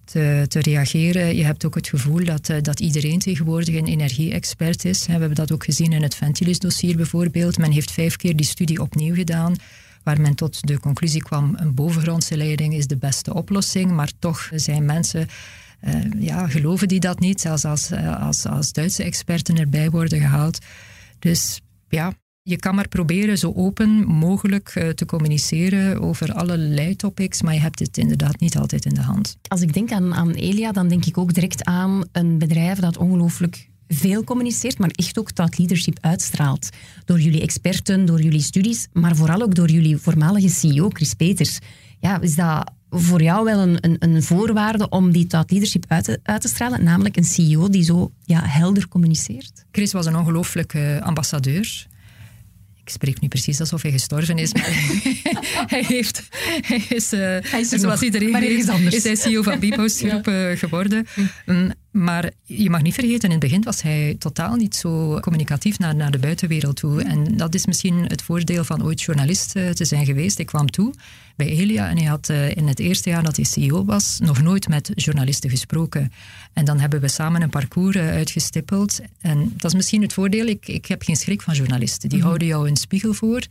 te, 0.05 0.45
te, 0.47 0.59
reageren. 0.59 1.35
Je 1.35 1.43
hebt 1.43 1.65
ook 1.65 1.75
het 1.75 1.87
gevoel 1.87 2.23
dat, 2.23 2.49
uh, 2.49 2.57
dat 2.61 2.79
iedereen 2.79 3.19
tegenwoordig 3.19 3.75
een 3.75 3.87
energie-expert 3.87 4.85
is. 4.85 5.05
We 5.05 5.11
hebben 5.11 5.35
dat 5.35 5.51
ook 5.51 5.63
gezien 5.63 5.93
in 5.93 6.03
het 6.03 6.15
Ventilis-dossier 6.15 6.95
bijvoorbeeld. 6.95 7.57
Men 7.57 7.71
heeft 7.71 7.91
vijf 7.91 8.15
keer 8.15 8.35
die 8.35 8.45
studie 8.45 8.81
opnieuw 8.81 9.15
gedaan 9.15 9.55
waar 10.05 10.21
men 10.21 10.35
tot 10.35 10.67
de 10.67 10.79
conclusie 10.79 11.21
kwam, 11.21 11.53
een 11.57 11.73
bovengrondse 11.73 12.37
leiding 12.37 12.73
is 12.73 12.87
de 12.87 12.97
beste 12.97 13.33
oplossing, 13.33 13.91
maar 13.91 14.11
toch 14.19 14.49
zijn 14.53 14.85
mensen, 14.85 15.27
uh, 15.83 15.95
ja, 16.19 16.47
geloven 16.47 16.87
die 16.87 16.99
dat 16.99 17.19
niet, 17.19 17.41
zelfs 17.41 17.65
als, 17.65 17.91
uh, 17.91 18.21
als, 18.21 18.45
als 18.45 18.71
Duitse 18.71 19.03
experten 19.03 19.57
erbij 19.57 19.89
worden 19.89 20.19
gehaald. 20.19 20.59
Dus 21.19 21.61
ja, 21.89 22.13
je 22.47 22.57
kan 22.57 22.75
maar 22.75 22.87
proberen 22.87 23.37
zo 23.37 23.53
open 23.55 23.89
mogelijk 24.07 24.71
eh, 24.75 24.89
te 24.89 25.05
communiceren 25.05 26.01
over 26.01 26.33
allerlei 26.33 26.95
topics, 26.95 27.41
maar 27.41 27.53
je 27.53 27.59
hebt 27.59 27.79
het 27.79 27.97
inderdaad 27.97 28.39
niet 28.39 28.57
altijd 28.57 28.85
in 28.85 28.93
de 28.93 29.01
hand. 29.01 29.37
Als 29.47 29.61
ik 29.61 29.73
denk 29.73 29.91
aan, 29.91 30.13
aan 30.13 30.31
Elia, 30.31 30.71
dan 30.71 30.87
denk 30.87 31.05
ik 31.05 31.17
ook 31.17 31.33
direct 31.33 31.63
aan 31.63 32.03
een 32.11 32.37
bedrijf 32.37 32.79
dat 32.79 32.97
ongelooflijk 32.97 33.69
veel 33.87 34.23
communiceert, 34.23 34.77
maar 34.77 34.89
echt 34.89 35.19
ook 35.19 35.35
dat 35.35 35.57
leadership 35.57 35.97
uitstraalt. 36.01 36.69
Door 37.05 37.19
jullie 37.19 37.41
experten, 37.41 38.05
door 38.05 38.21
jullie 38.21 38.41
studies, 38.41 38.87
maar 38.93 39.15
vooral 39.15 39.41
ook 39.41 39.55
door 39.55 39.69
jullie 39.69 39.97
voormalige 39.97 40.49
CEO, 40.49 40.89
Chris 40.89 41.13
Peters. 41.13 41.59
Ja, 41.99 42.21
is 42.21 42.35
dat 42.35 42.71
voor 42.89 43.21
jou 43.21 43.43
wel 43.43 43.59
een, 43.59 43.77
een, 43.81 43.95
een 43.99 44.23
voorwaarde 44.23 44.89
om 44.89 45.11
die 45.11 45.27
thought 45.27 45.51
leadership 45.51 45.85
uit 45.87 46.03
te, 46.03 46.19
uit 46.23 46.41
te 46.41 46.47
stralen, 46.47 46.83
namelijk 46.83 47.17
een 47.17 47.23
CEO 47.23 47.69
die 47.69 47.83
zo 47.83 48.11
ja, 48.23 48.41
helder 48.43 48.87
communiceert? 48.87 49.65
Chris 49.71 49.91
was 49.91 50.05
een 50.05 50.15
ongelooflijke 50.15 50.99
ambassadeur 51.03 51.87
ik 52.85 52.91
spreek 52.91 53.21
nu 53.21 53.27
precies 53.27 53.59
alsof 53.59 53.81
hij 53.81 53.91
gestorven 53.91 54.37
is, 54.37 54.53
maar 54.53 54.69
hij, 55.73 55.83
heeft, 55.87 56.21
hij 56.61 56.85
is, 56.89 57.13
uh, 57.13 57.19
hij 57.41 57.59
is 57.59 57.69
zoals 57.69 58.01
iedereen 58.01 58.31
maar 58.31 58.71
anders. 58.71 58.95
is 58.95 59.03
hij 59.03 59.15
CEO 59.15 59.41
van 59.41 59.59
Bipos 59.59 59.99
Groep 60.01 60.25
ja. 60.25 60.51
uh, 60.51 60.57
geworden. 60.57 61.07
Um, 61.45 61.71
maar 61.91 62.31
je 62.43 62.69
mag 62.69 62.81
niet 62.81 62.93
vergeten, 62.93 63.23
in 63.23 63.31
het 63.31 63.39
begin 63.39 63.63
was 63.63 63.81
hij 63.81 64.15
totaal 64.19 64.55
niet 64.55 64.75
zo 64.75 65.19
communicatief 65.19 65.79
naar, 65.79 65.95
naar 65.95 66.11
de 66.11 66.19
buitenwereld 66.19 66.75
toe. 66.75 67.03
En 67.03 67.37
dat 67.37 67.53
is 67.53 67.65
misschien 67.65 68.05
het 68.07 68.21
voordeel 68.21 68.63
van 68.63 68.83
ooit 68.83 69.01
journalist 69.01 69.55
uh, 69.55 69.69
te 69.69 69.85
zijn 69.85 70.05
geweest. 70.05 70.39
Ik 70.39 70.45
kwam 70.45 70.69
toe 70.69 70.93
bij 71.35 71.47
Elia 71.47 71.89
en 71.89 71.97
hij 71.97 72.05
had 72.05 72.29
uh, 72.29 72.55
in 72.55 72.67
het 72.67 72.79
eerste 72.79 73.09
jaar 73.09 73.23
dat 73.23 73.35
hij 73.35 73.45
CEO 73.45 73.85
was 73.85 74.19
nog 74.19 74.41
nooit 74.41 74.67
met 74.67 74.91
journalisten 74.95 75.49
gesproken. 75.49 76.11
En 76.53 76.65
dan 76.65 76.79
hebben 76.79 77.01
we 77.01 77.07
samen 77.07 77.41
een 77.41 77.49
parcours 77.49 77.95
uh, 77.95 78.09
uitgestippeld. 78.09 78.99
En 79.21 79.53
dat 79.55 79.71
is 79.71 79.75
misschien 79.75 80.01
het 80.01 80.13
voordeel, 80.13 80.45
ik, 80.45 80.67
ik 80.67 80.85
heb 80.85 81.01
geen 81.01 81.15
schrik 81.15 81.41
van 81.41 81.53
journalisten. 81.53 82.09
Die 82.09 82.17
mm 82.17 82.23
houden 82.25 82.47
jou 82.47 82.67
een 82.67 82.77
spiegel 82.77 83.13
voor. 83.13 83.41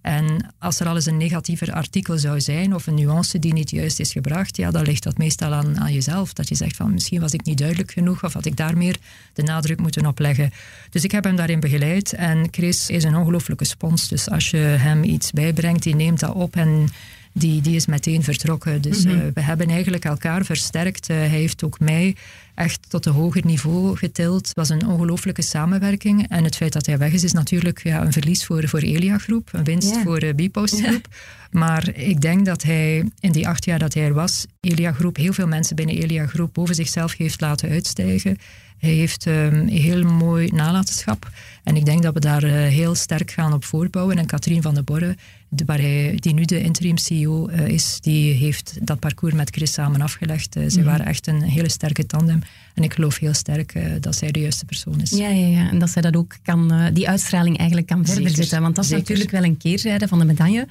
En 0.00 0.54
als 0.58 0.80
er 0.80 0.86
al 0.86 0.94
eens 0.94 1.06
een 1.06 1.16
negatiever 1.16 1.72
artikel 1.72 2.18
zou 2.18 2.40
zijn 2.40 2.74
of 2.74 2.86
een 2.86 2.94
nuance 2.94 3.38
die 3.38 3.52
niet 3.52 3.70
juist 3.70 4.00
is 4.00 4.12
gebracht, 4.12 4.56
ja, 4.56 4.70
dan 4.70 4.82
ligt 4.82 5.02
dat 5.02 5.18
meestal 5.18 5.52
aan, 5.52 5.80
aan 5.80 5.92
jezelf. 5.92 6.32
Dat 6.32 6.48
je 6.48 6.54
zegt 6.54 6.76
van 6.76 6.92
misschien 6.92 7.20
was 7.20 7.32
ik 7.32 7.44
niet 7.44 7.58
duidelijk 7.58 7.92
genoeg 7.92 8.24
of 8.24 8.32
had 8.32 8.44
ik 8.44 8.56
daar 8.56 8.76
meer 8.76 8.96
de 9.32 9.42
nadruk 9.42 9.80
moeten 9.80 10.06
op 10.06 10.18
leggen. 10.18 10.52
Dus 10.90 11.04
ik 11.04 11.10
heb 11.12 11.24
hem 11.24 11.36
daarin 11.36 11.60
begeleid 11.60 12.12
en 12.12 12.48
Chris 12.50 12.90
is 12.90 13.04
een 13.04 13.16
ongelooflijke 13.16 13.64
spons. 13.64 14.08
Dus 14.08 14.30
als 14.30 14.50
je 14.50 14.56
hem 14.56 15.02
iets 15.02 15.30
bijbrengt, 15.30 15.82
die 15.82 15.94
neemt 15.94 16.20
dat 16.20 16.34
op 16.34 16.56
en 16.56 16.88
die, 17.32 17.60
die 17.60 17.76
is 17.76 17.86
meteen 17.86 18.22
vertrokken. 18.22 18.80
Dus 18.80 19.04
mhm. 19.04 19.18
eh, 19.18 19.26
we 19.34 19.40
hebben 19.40 19.68
eigenlijk 19.68 20.04
elkaar 20.04 20.44
versterkt. 20.44 21.10
Uh, 21.10 21.16
hij 21.16 21.26
heeft 21.26 21.64
ook 21.64 21.80
mij 21.80 22.16
echt 22.54 22.90
tot 22.90 23.06
een 23.06 23.12
hoger 23.12 23.46
niveau 23.46 23.96
getild. 23.96 24.48
Het 24.48 24.56
was 24.56 24.68
een 24.68 24.86
ongelooflijke 24.86 25.42
samenwerking. 25.42 26.28
En 26.28 26.44
het 26.44 26.56
feit 26.56 26.72
dat 26.72 26.86
hij 26.86 26.98
weg 26.98 27.12
is, 27.12 27.24
is 27.24 27.32
natuurlijk 27.32 27.82
ja, 27.82 28.02
een 28.02 28.12
verlies 28.12 28.44
voor, 28.44 28.68
voor 28.68 28.78
Elia 28.78 29.18
Groep, 29.18 29.48
een 29.52 29.64
winst 29.64 29.96
voor 29.96 30.22
uh, 30.22 30.34
Bpost 30.34 30.80
Groep. 30.82 31.06
Maar 31.50 31.94
ik 31.94 32.20
denk 32.20 32.44
dat 32.44 32.62
hij 32.62 33.10
in 33.20 33.32
die 33.32 33.48
acht 33.48 33.64
jaar 33.64 33.78
dat 33.78 33.94
hij 33.94 34.04
er 34.04 34.14
was, 34.14 34.46
Elia 34.60 34.92
Groep, 34.92 35.16
heel 35.16 35.32
veel 35.32 35.46
mensen 35.46 35.76
binnen 35.76 35.96
Elia 35.96 36.26
Groep 36.26 36.54
boven 36.54 36.74
zichzelf 36.74 37.16
heeft 37.16 37.40
laten 37.40 37.70
uitstijgen. 37.70 38.36
Hij 38.80 38.90
heeft 38.90 39.26
um, 39.26 39.66
heel 39.66 40.02
mooi 40.02 40.50
nalatenschap. 40.52 41.30
En 41.64 41.76
ik 41.76 41.84
denk 41.84 42.02
dat 42.02 42.14
we 42.14 42.20
daar 42.20 42.44
uh, 42.44 42.52
heel 42.52 42.94
sterk 42.94 43.30
gaan 43.30 43.52
op 43.52 43.64
voorbouwen. 43.64 44.18
En 44.18 44.26
Katrien 44.26 44.62
van 44.62 44.74
der 44.74 44.84
Borre, 44.84 45.16
de, 45.48 45.64
waar 45.64 45.78
hij, 45.78 46.16
die 46.16 46.34
nu 46.34 46.44
de 46.44 46.60
interim 46.60 46.96
CEO 46.96 47.48
uh, 47.48 47.68
is, 47.68 47.98
die 48.00 48.34
heeft 48.34 48.78
dat 48.82 48.98
parcours 48.98 49.34
met 49.34 49.50
Chris 49.50 49.72
samen 49.72 50.00
afgelegd. 50.00 50.56
Uh, 50.56 50.68
Ze 50.68 50.78
mm 50.78 50.84
waren 50.84 51.06
echt 51.06 51.26
een 51.26 51.42
hele 51.42 51.68
sterke 51.68 52.06
tandem. 52.06 52.40
En 52.74 52.82
ik 52.82 52.94
geloof 52.94 53.18
heel 53.18 53.34
sterk 53.34 53.78
dat 54.00 54.16
zij 54.16 54.30
de 54.30 54.40
juiste 54.40 54.64
persoon 54.64 55.00
is. 55.00 55.10
Ja, 55.10 55.28
ja, 55.28 55.46
ja. 55.46 55.70
en 55.70 55.78
dat 55.78 55.90
zij 55.90 56.02
dat 56.02 56.16
ook 56.16 56.36
kan, 56.42 56.90
die 56.92 57.08
uitstraling 57.08 57.58
eigenlijk 57.58 57.88
kan 57.88 58.06
verder 58.06 58.30
zetten. 58.30 58.62
Want 58.62 58.74
dat 58.76 58.84
is 58.84 58.90
natuurlijk 58.90 59.30
wel 59.30 59.44
een 59.44 59.56
keerzijde 59.56 60.08
van 60.08 60.18
de 60.18 60.24
medaille. 60.24 60.66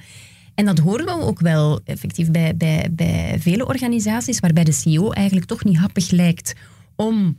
En 0.54 0.64
dat 0.64 0.78
horen 0.78 1.04
we 1.04 1.12
ook 1.12 1.40
wel 1.40 1.80
effectief 1.84 2.30
bij, 2.30 2.56
bij, 2.56 2.88
bij 2.90 3.36
vele 3.38 3.66
organisaties, 3.66 4.40
waarbij 4.40 4.64
de 4.64 4.72
CEO 4.72 5.10
eigenlijk 5.10 5.46
toch 5.46 5.64
niet 5.64 5.76
happig 5.76 6.10
lijkt 6.10 6.54
om 6.96 7.38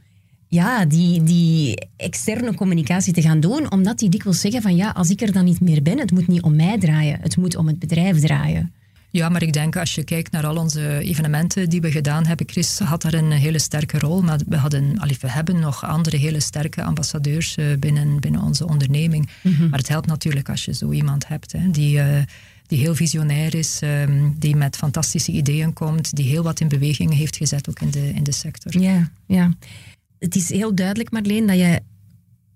ja, 0.52 0.86
die, 0.86 1.24
die 1.24 1.88
externe 1.98 2.56
communicatie 2.56 3.14
te 3.14 3.22
gaan 3.22 3.40
doen, 3.40 3.72
omdat 3.72 4.00
die 4.00 4.10
dikwijls 4.10 4.40
zeggen 4.40 4.62
van 4.62 4.76
ja, 4.76 4.90
als 4.90 5.10
ik 5.10 5.22
er 5.22 5.32
dan 5.32 5.46
niet 5.46 5.62
meer 5.62 5.82
ben, 5.82 6.00
het 6.00 6.12
moet 6.12 6.28
niet 6.28 6.42
om 6.42 6.56
mij 6.56 6.78
draaien, 6.80 7.20
het 7.22 7.38
moet 7.38 7.56
om 7.56 7.68
het 7.68 7.80
bedrijf 7.80 8.20
draaien. 8.20 8.74
Ja, 9.10 9.30
maar 9.30 9.42
ik 9.42 9.54
denk 9.54 9.76
als 9.76 9.96
je 9.96 10.04
kijkt 10.04 10.32
naar 10.32 10.46
al 10.46 10.56
onze 10.56 11.00
evenementen 11.00 11.70
die 11.70 11.82
we 11.82 11.92
gedaan 11.92 12.26
hebben, 12.26 12.50
Chris 12.50 12.80
had 12.80 13.02
daar 13.02 13.14
een 13.14 13.32
hele 13.32 13.60
sterke 13.60 14.00
rol, 14.00 14.22
maar 14.22 14.40
we, 14.48 14.56
hadden, 14.56 15.00
we 15.20 15.30
hebben 15.30 15.60
nog 15.60 15.86
andere 15.86 16.18
hele 16.18 16.40
sterke 16.40 16.84
ambassadeurs 16.84 17.56
eh, 17.56 17.66
binnen, 17.80 18.20
binnen 18.20 18.42
onze 18.42 18.68
onderneming. 18.68 19.30
Mhm. 19.42 19.70
Maar 19.70 19.80
het 19.80 19.88
helpt 19.88 20.08
natuurlijk 20.08 20.50
als 20.50 20.66
je 20.66 20.74
zo 20.74 20.92
iemand 20.92 21.28
hebt 21.28 21.52
hè, 21.52 21.72
die... 21.72 21.98
Uh, 21.98 22.06
die 22.68 22.80
heel 22.80 22.96
visionair 22.96 23.56
is, 23.56 23.80
ehm, 23.82 24.30
die 24.38 24.56
met 24.56 24.76
fantastische 24.76 25.32
ideeën 25.32 25.74
komt, 25.74 26.16
die 26.16 26.26
heel 26.26 26.44
wat 26.44 26.60
in 26.60 26.68
beweging 26.68 27.14
heeft 27.14 27.36
gezet 27.38 27.70
ook 27.70 27.80
in 27.80 27.90
de, 27.90 28.12
in 28.14 28.24
de 28.24 28.32
sector. 28.32 28.82
Ja, 28.82 29.12
ja 29.26 29.52
het 30.22 30.36
is 30.36 30.50
heel 30.50 30.76
duidelijk, 30.76 31.12
Marleen, 31.12 31.48
dat 31.48 31.58
je 31.58 31.82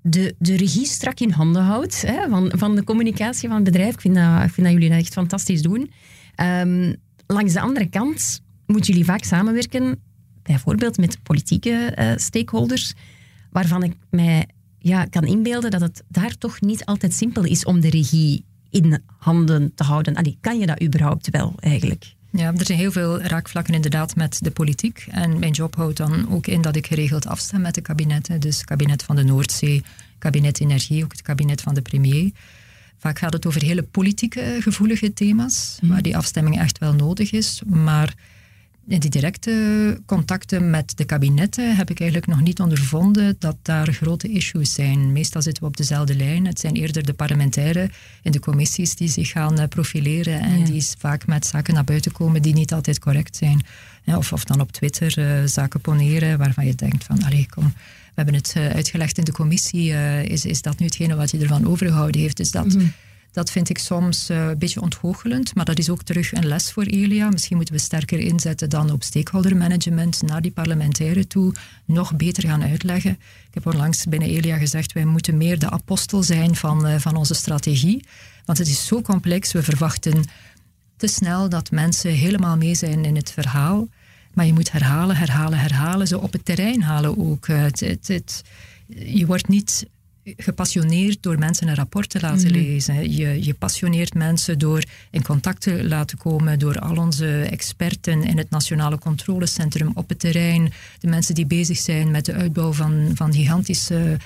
de, 0.01 0.35
de 0.39 0.55
regie 0.55 0.85
strak 0.85 1.19
in 1.19 1.31
handen 1.31 1.63
houdt 1.63 2.01
hè, 2.01 2.29
van, 2.29 2.51
van 2.55 2.75
de 2.75 2.83
communicatie 2.83 3.47
van 3.47 3.57
het 3.57 3.65
bedrijf. 3.65 3.93
Ik 3.93 4.01
vind 4.01 4.15
dat, 4.15 4.43
ik 4.43 4.51
vind 4.51 4.67
dat 4.67 4.75
jullie 4.75 4.89
dat 4.89 4.99
echt 4.99 5.13
fantastisch 5.13 5.61
doen. 5.61 5.91
Um, 6.41 6.95
langs 7.27 7.53
de 7.53 7.59
andere 7.59 7.85
kant 7.85 8.41
moeten 8.65 8.91
jullie 8.91 9.05
vaak 9.05 9.23
samenwerken, 9.23 9.99
bijvoorbeeld 10.41 10.97
met 10.97 11.23
politieke 11.23 11.95
uh, 11.99 12.11
stakeholders, 12.15 12.93
waarvan 13.51 13.83
ik 13.83 13.93
mij 14.09 14.47
ja, 14.79 15.05
kan 15.05 15.23
inbeelden 15.23 15.71
dat 15.71 15.81
het 15.81 16.03
daar 16.07 16.37
toch 16.37 16.61
niet 16.61 16.85
altijd 16.85 17.13
simpel 17.13 17.43
is 17.43 17.65
om 17.65 17.79
de 17.79 17.89
regie 17.89 18.45
in 18.69 19.01
handen 19.17 19.71
te 19.75 19.83
houden. 19.83 20.15
Allee, 20.15 20.37
kan 20.41 20.59
je 20.59 20.65
dat 20.65 20.81
überhaupt 20.81 21.29
wel 21.29 21.53
eigenlijk? 21.59 22.13
Ja, 22.35 22.53
er 22.57 22.65
zijn 22.65 22.77
heel 22.77 22.91
veel 22.91 23.21
raakvlakken 23.21 23.73
inderdaad 23.73 24.15
met 24.15 24.37
de 24.41 24.51
politiek. 24.51 25.05
En 25.09 25.39
mijn 25.39 25.51
job 25.51 25.75
houdt 25.75 25.97
dan 25.97 26.31
ook 26.31 26.47
in 26.47 26.61
dat 26.61 26.75
ik 26.75 26.87
geregeld 26.87 27.27
afstem 27.27 27.61
met 27.61 27.75
de 27.75 27.81
kabinetten. 27.81 28.39
Dus 28.39 28.57
het 28.57 28.65
kabinet 28.65 29.03
van 29.03 29.15
de 29.15 29.23
Noordzee, 29.23 29.83
kabinet 30.17 30.61
Energie, 30.61 31.03
ook 31.03 31.11
het 31.11 31.21
kabinet 31.21 31.61
van 31.61 31.73
de 31.73 31.81
premier. 31.81 32.31
Vaak 32.97 33.19
gaat 33.19 33.33
het 33.33 33.45
over 33.45 33.61
hele 33.63 33.83
politieke 33.83 34.57
gevoelige 34.59 35.13
thema's, 35.13 35.77
mhm. 35.81 35.91
waar 35.91 36.01
die 36.01 36.17
afstemming 36.17 36.59
echt 36.59 36.77
wel 36.77 36.93
nodig 36.93 37.31
is. 37.31 37.61
Maar 37.65 38.13
die 38.85 39.09
directe 39.09 40.01
contacten 40.05 40.69
met 40.69 40.97
de 40.97 41.05
kabinetten 41.05 41.75
heb 41.75 41.89
ik 41.89 41.99
eigenlijk 41.99 42.31
nog 42.31 42.41
niet 42.41 42.59
ondervonden 42.59 43.35
dat 43.39 43.57
daar 43.61 43.93
grote 43.93 44.27
issues 44.27 44.73
zijn. 44.73 45.11
Meestal 45.11 45.41
zitten 45.41 45.63
we 45.63 45.69
op 45.69 45.77
dezelfde 45.77 46.15
lijn. 46.15 46.45
Het 46.45 46.59
zijn 46.59 46.75
eerder 46.75 47.05
de 47.05 47.13
parlementairen 47.13 47.91
in 48.21 48.31
de 48.31 48.39
commissies 48.39 48.95
die 48.95 49.09
zich 49.09 49.29
gaan 49.29 49.59
eh, 49.59 49.67
profileren 49.67 50.39
en 50.39 50.63
die 50.63 50.87
vaak 50.97 51.27
met 51.27 51.45
zaken 51.45 51.73
naar 51.73 51.83
buiten 51.83 52.11
komen 52.11 52.41
die 52.41 52.53
niet 52.53 52.73
altijd 52.73 52.99
correct 52.99 53.35
zijn. 53.35 53.61
Of, 54.05 54.33
of 54.33 54.43
dan 54.43 54.61
op 54.61 54.71
Twitter 54.71 55.19
uh, 55.19 55.47
zaken 55.47 55.81
poneren 55.81 56.37
waarvan 56.37 56.65
je 56.65 56.75
denkt 56.75 57.03
van, 57.03 57.23
allee, 57.23 57.47
kom, 57.49 57.63
we 57.63 57.71
hebben 58.15 58.33
het 58.33 58.53
uh, 58.57 58.69
uitgelegd 58.69 59.17
in 59.17 59.23
de 59.23 59.31
commissie, 59.31 59.93
is, 60.23 60.45
is 60.45 60.61
dat 60.61 60.79
nu 60.79 60.85
hetgene 60.85 61.15
wat 61.15 61.31
je 61.31 61.39
ervan 61.39 61.67
overgehouden 61.67 62.21
heeft? 62.21 62.37
Dus 62.37 62.51
dat... 62.51 62.65
Mhm. 62.65 62.85
Dat 63.35 63.51
vind 63.51 63.69
ik 63.69 63.77
soms 63.77 64.29
uh, 64.29 64.47
een 64.47 64.57
beetje 64.57 64.81
ontgoochelend, 64.81 65.55
maar 65.55 65.65
dat 65.65 65.77
is 65.77 65.89
ook 65.89 66.03
terug 66.03 66.33
een 66.33 66.45
les 66.45 66.71
voor 66.71 66.83
Elia. 66.83 67.29
Misschien 67.29 67.55
moeten 67.55 67.75
we 67.75 67.81
sterker 67.81 68.19
inzetten 68.19 68.69
dan 68.69 68.91
op 68.91 69.03
stakeholder 69.03 69.57
management 69.57 70.21
naar 70.21 70.41
die 70.41 70.51
parlementairen 70.51 71.27
toe, 71.27 71.53
nog 71.85 72.15
beter 72.15 72.43
gaan 72.47 72.63
uitleggen. 72.63 73.11
Ik 73.47 73.53
heb 73.53 73.65
onlangs 73.65 74.05
binnen 74.05 74.29
Elia 74.29 74.57
gezegd, 74.57 74.93
wij 74.93 75.05
moeten 75.05 75.37
meer 75.37 75.59
de 75.59 75.69
apostel 75.69 76.23
zijn 76.23 76.55
van, 76.55 76.87
uh, 76.87 76.95
van 76.97 77.15
onze 77.15 77.33
strategie, 77.33 78.05
want 78.45 78.57
het 78.57 78.67
is 78.67 78.85
zo 78.85 79.01
complex. 79.01 79.51
We 79.51 79.63
verwachten 79.63 80.23
te 80.97 81.07
snel 81.07 81.49
dat 81.49 81.71
mensen 81.71 82.11
helemaal 82.11 82.57
mee 82.57 82.75
zijn 82.75 83.05
in 83.05 83.15
het 83.15 83.31
verhaal, 83.31 83.87
maar 84.33 84.45
je 84.45 84.53
moet 84.53 84.71
herhalen, 84.71 85.15
herhalen, 85.15 85.59
herhalen, 85.59 86.07
ze 86.07 86.19
op 86.19 86.31
het 86.31 86.45
terrein 86.45 86.81
halen 86.81 87.17
ook. 87.17 87.47
Het, 87.47 87.79
het, 87.79 88.07
het, 88.07 88.43
je 88.87 89.25
wordt 89.25 89.47
niet 89.47 89.85
gepassioneerd 90.37 91.23
door 91.23 91.39
mensen 91.39 91.67
een 91.67 91.75
rapport 91.75 92.09
te 92.09 92.19
laten 92.19 92.51
mhm. 92.51 92.53
lezen. 92.53 93.11
Je, 93.11 93.43
je 93.43 93.53
passioneert 93.53 94.13
mensen 94.13 94.59
door 94.59 94.83
in 95.11 95.23
contact 95.23 95.61
te 95.61 95.87
laten 95.87 96.17
komen 96.17 96.59
door 96.59 96.79
al 96.79 96.97
onze 96.97 97.41
experten 97.41 98.23
in 98.23 98.37
het 98.37 98.49
Nationale 98.49 98.99
Controlecentrum 98.99 99.91
op 99.93 100.09
het 100.09 100.19
terrein. 100.19 100.71
De 100.99 101.07
mensen 101.07 101.35
die 101.35 101.45
bezig 101.45 101.77
zijn 101.77 102.11
met 102.11 102.25
de 102.25 102.33
uitbouw 102.33 102.73
van, 102.73 103.11
van 103.13 103.33
gigantische 103.33 104.17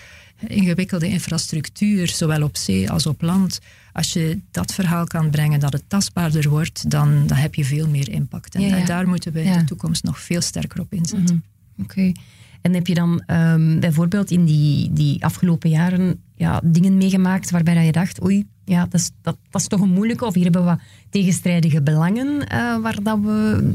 ingewikkelde 0.48 1.08
infrastructuur, 1.08 2.08
zowel 2.08 2.44
op 2.44 2.58
zee 2.58 2.92
als 2.92 3.06
op 3.06 3.22
land. 3.22 3.60
Als 3.94 4.14
je 4.14 4.40
dat 4.52 4.74
verhaal 4.74 5.06
kan 5.06 5.30
brengen, 5.30 5.60
dat 5.60 5.74
het 5.74 5.84
tastbaarder 5.88 6.50
wordt, 6.50 6.90
dan, 6.90 7.28
dan 7.28 7.38
heb 7.38 7.56
je 7.56 7.66
veel 7.66 7.88
meer 7.88 8.10
impact. 8.10 8.56
En, 8.56 8.86
daar 8.86 9.08
moeten 9.08 9.32
we 9.32 9.42
in 9.42 9.58
de 9.58 9.64
toekomst 9.64 10.04
nog 10.04 10.20
veel 10.20 10.42
sterker 10.42 10.80
op 10.80 10.94
inzetten. 10.94 11.44
Mhm. 11.76 11.84
Oké. 11.84 12.12
En 12.62 12.74
heb 12.74 12.88
je 12.88 12.94
dan 12.94 13.24
um, 13.28 13.80
bijvoorbeeld 13.80 14.32
in 14.32 14.46
die, 14.46 14.94
die 14.94 15.24
afgelopen 15.24 15.70
jaren 15.70 16.24
ja, 16.36 16.62
dingen 16.64 16.98
meegemaakt 16.98 17.52
waarbij 17.52 17.86
je 17.86 17.92
dacht, 17.92 18.24
oei, 18.24 18.48
ja, 18.66 18.84
dat 18.84 18.94
is, 18.94 19.12
dat, 19.22 19.38
dat 19.50 19.62
is 19.62 19.68
toch 19.68 19.82
een 19.82 19.90
moeilijke, 19.94 20.26
of 20.26 20.34
hier 20.34 20.44
hebben 20.44 20.62
we 20.62 20.68
wat 20.68 20.80
tegenstrijdige 21.10 21.82
belangen 21.82 22.28
uh, 22.28 22.78
waar 22.82 23.04
dat 23.04 23.20
we 23.20 23.74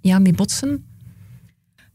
ja, 0.00 0.18
mee 0.18 0.32
botsen? 0.32 0.84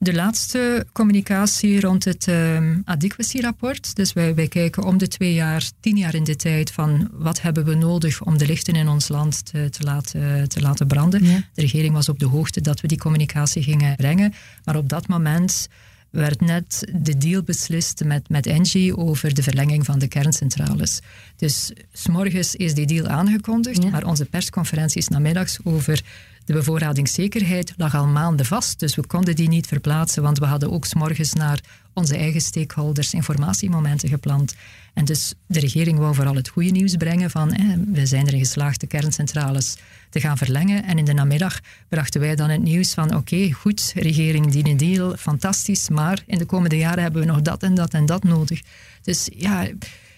de 0.03 0.13
laatste 0.13 0.85
communicatie 0.91 1.79
rond 1.79 2.05
het 2.05 2.27
um, 2.27 2.81
adequacy-rapport. 2.85 3.95
Dus 3.95 4.13
wij, 4.13 4.35
wij 4.35 4.47
kijken 4.47 4.83
om 4.83 4.97
de 4.97 5.07
twee 5.07 5.33
jaar, 5.33 5.69
tien 5.79 5.97
jaar 5.97 6.15
in 6.15 6.23
de 6.23 6.35
tijd, 6.35 6.71
van 6.71 7.09
wat 7.11 7.41
hebben 7.41 7.65
we 7.65 7.75
nodig 7.75 8.23
om 8.23 8.37
de 8.37 8.45
lichten 8.45 8.75
in 8.75 8.87
ons 8.87 9.07
land 9.07 9.45
te, 9.45 9.69
te 9.69 9.83
laten, 9.83 10.49
te 10.49 10.61
laten 10.61 10.87
branden. 10.87 11.21
De 11.53 11.61
regering 11.61 11.93
was 11.93 12.09
op 12.09 12.19
de 12.19 12.25
hoogte 12.25 12.61
dat 12.61 12.81
we 12.81 12.87
die 12.87 12.97
communicatie 12.97 13.63
gingen 13.63 13.95
brengen. 13.95 14.33
Maar 14.63 14.75
op 14.75 14.89
dat 14.89 15.07
moment 15.07 15.67
werd 16.13 16.41
net 16.41 16.87
de 16.93 17.17
deal 17.17 17.43
beslist 17.43 18.03
met, 18.03 18.29
met 18.29 18.45
Engie 18.45 18.97
over 18.97 19.33
de 19.33 19.43
verlenging 19.43 19.85
van 19.85 19.99
de 19.99 20.07
kerncentrales. 20.07 20.99
Dus 21.35 21.71
s'morgens 21.93 22.55
is 22.55 22.73
die 22.73 22.85
deal 22.85 23.07
aangekondigd, 23.07 23.91
maar 23.91 24.05
onze 24.05 24.25
persconferenties 24.25 25.07
namiddags 25.07 25.59
over 25.63 26.01
de 26.45 26.53
bevoorradingszekerheid 26.53 27.73
lag 27.77 27.95
al 27.95 28.07
maanden 28.07 28.45
vast, 28.45 28.79
dus 28.79 28.95
we 28.95 29.07
konden 29.07 29.35
die 29.35 29.47
niet 29.47 29.67
verplaatsen, 29.67 30.23
want 30.23 30.39
we 30.39 30.45
hadden 30.45 30.71
ook 30.71 30.85
s'morgens 30.85 31.33
naar 31.33 31.59
onze 31.93 32.17
eigen 32.17 32.41
stakeholders 32.41 33.13
informatiemomenten 33.13 34.09
gepland. 34.09 34.55
En 34.93 35.05
dus 35.05 35.33
de 35.47 35.59
regering 35.59 35.97
wou 35.97 36.15
vooral 36.15 36.35
het 36.35 36.47
goede 36.47 36.69
nieuws 36.69 36.95
brengen 36.95 37.29
van 37.29 37.49
we 37.91 38.05
zijn 38.05 38.27
erin 38.27 38.39
geslaagd 38.39 38.79
de 38.79 38.87
kerncentrales 38.87 39.75
te 40.09 40.19
gaan 40.19 40.37
verlengen. 40.37 40.83
En 40.83 40.97
in 40.97 41.05
de 41.05 41.13
namiddag 41.13 41.59
brachten 41.89 42.21
wij 42.21 42.35
dan 42.35 42.49
het 42.49 42.61
nieuws 42.61 42.93
van 42.93 43.15
oké, 43.15 43.51
goed, 43.51 43.91
regering 43.95 44.51
die 44.51 44.67
een 44.67 44.77
deal, 44.77 45.15
fantastisch, 45.15 45.89
maar 45.89 46.23
in 46.25 46.37
de 46.37 46.45
komende 46.45 46.77
jaren 46.77 47.03
hebben 47.03 47.21
we 47.21 47.27
nog 47.27 47.41
dat 47.41 47.63
en 47.63 47.75
dat 47.75 47.93
en 47.93 48.05
dat 48.05 48.23
nodig. 48.23 48.61
Dus 49.01 49.29
ja, 49.35 49.67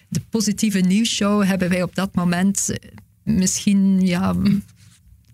de 0.08 0.20
positieve 0.30 0.78
nieuwsshow 0.78 1.44
hebben 1.44 1.68
wij 1.68 1.82
op 1.82 1.94
dat 1.94 2.14
moment 2.14 2.70
eh, 2.70 2.88
misschien 3.22 4.00
ja, 4.00 4.34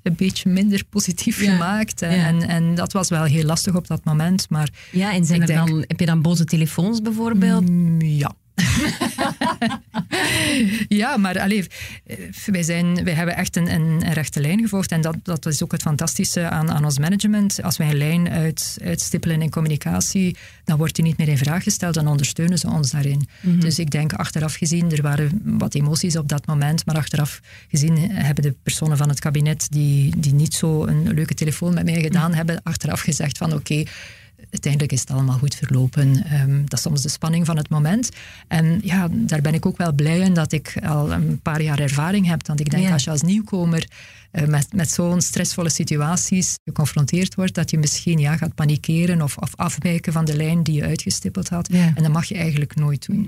een 0.02 0.14
beetje 0.16 0.50
minder 0.50 0.84
positief 0.84 1.38
gemaakt. 1.38 2.02
En, 2.02 2.48
en 2.48 2.74
dat 2.74 2.92
was 2.92 3.08
wel 3.08 3.24
heel 3.24 3.44
lastig 3.44 3.74
op 3.74 3.86
dat 3.86 4.04
moment. 4.04 4.50
Maar 4.50 4.70
ja, 4.90 5.12
en 5.12 5.24
zijn 5.24 5.40
er 5.40 5.46
dan, 5.46 5.84
heb 5.86 6.00
je 6.00 6.06
dan 6.06 6.22
boze 6.22 6.44
telefoons 6.44 7.00
bijvoorbeeld? 7.02 7.68
Mm, 7.68 8.00
ja. 8.00 8.34
ja, 10.88 11.16
maar 11.16 11.40
allee, 11.40 11.66
wij, 12.46 12.62
zijn, 12.62 13.04
wij 13.04 13.14
hebben 13.14 13.36
echt 13.36 13.56
een, 13.56 13.70
een, 13.70 14.12
rechte 14.12 14.40
lijn 14.40 14.60
gevolgd. 14.60 14.92
En 14.92 15.00
dat, 15.00 15.16
dat 15.22 15.46
is 15.46 15.62
ook 15.62 15.72
het 15.72 15.82
fantastische 15.82 16.48
aan, 16.48 16.70
aan 16.70 16.84
ons 16.84 16.98
management. 16.98 17.62
Als 17.62 17.76
wij 17.76 17.88
een 17.88 17.96
lijn 17.96 18.28
uit, 18.28 18.78
uitstippelen 18.84 19.42
in 19.42 19.50
communicatie, 19.50 20.36
dan 20.64 20.76
wordt 20.76 20.94
die 20.94 21.04
niet 21.04 21.18
meer 21.18 21.28
in 21.28 21.38
vraag 21.38 21.62
gesteld. 21.62 21.94
Dan 21.94 22.06
ondersteunen 22.06 22.58
ze 22.58 22.70
ons 22.70 22.90
daarin. 22.90 23.28
Mhm. 23.40 23.60
Dus 23.60 23.78
ik 23.78 23.90
denk, 23.90 24.12
achteraf 24.12 24.54
gezien, 24.54 24.92
er 24.92 25.02
waren 25.02 25.40
wat 25.44 25.74
emoties 25.74 26.16
op 26.16 26.28
dat 26.28 26.46
moment. 26.46 26.86
Maar 26.86 26.96
achteraf 26.96 27.40
gezien 27.68 28.10
hebben 28.10 28.44
de 28.44 28.54
personen 28.62 28.96
van 28.96 29.08
het 29.08 29.20
kabinet 29.20 29.66
die, 29.70 30.16
die 30.16 30.34
niet 30.34 30.54
zo 30.54 30.86
een 30.86 31.14
leuke 31.14 31.34
telefoon 31.34 31.74
met 31.74 31.84
mij 31.84 32.00
gedaan 32.00 32.28
mhm. 32.28 32.36
hebben, 32.36 32.60
achteraf 32.62 33.00
gezegd 33.00 33.38
van 33.38 33.52
oké, 33.52 33.84
uiteindelijk 34.50 34.92
is 34.92 35.00
het 35.00 35.10
allemaal 35.10 35.38
goed 35.38 35.54
verlopen. 35.54 36.24
Ehm, 36.24 36.60
dat 36.60 36.72
is 36.72 36.82
soms 36.82 37.02
de 37.02 37.08
spanning 37.08 37.46
van 37.46 37.56
het 37.56 37.68
moment. 37.68 38.10
En 38.48 38.80
ja, 38.84 39.08
daar 39.10 39.40
ben 39.40 39.54
ik 39.54 39.66
ook 39.66 39.76
wel 39.76 39.92
blij 39.92 40.18
in 40.18 40.34
dat 40.34 40.52
ik 40.52 40.74
al 40.84 41.12
een 41.12 41.40
paar 41.42 41.62
jaar 41.62 41.78
ervaring 41.78 42.26
heb. 42.26 42.46
Want 42.46 42.60
ik 42.60 42.70
denk, 42.70 42.92
als 42.92 43.04
je 43.04 43.10
als 43.10 43.22
nieuwkomer 43.22 43.86
uh, 44.32 44.46
met, 44.46 44.72
met 44.72 44.90
zo'n 44.90 45.20
stressvolle 45.20 45.70
situaties 45.70 46.58
geconfronteerd 46.64 47.34
wordt, 47.34 47.54
dat 47.54 47.70
je 47.70 47.78
misschien 47.78 48.18
ja, 48.18 48.36
gaat 48.36 48.54
panikeren 48.54 49.22
of, 49.22 49.36
of 49.36 49.56
afwijken 49.56 50.12
van 50.12 50.24
de 50.24 50.36
lijn 50.36 50.62
die 50.62 50.74
je 50.74 50.84
uitgestippeld 50.84 51.48
had. 51.48 51.68
En 51.68 52.02
dat 52.02 52.12
mag 52.12 52.24
je 52.24 52.34
eigenlijk 52.34 52.74
nooit 52.74 53.06
doen. 53.06 53.26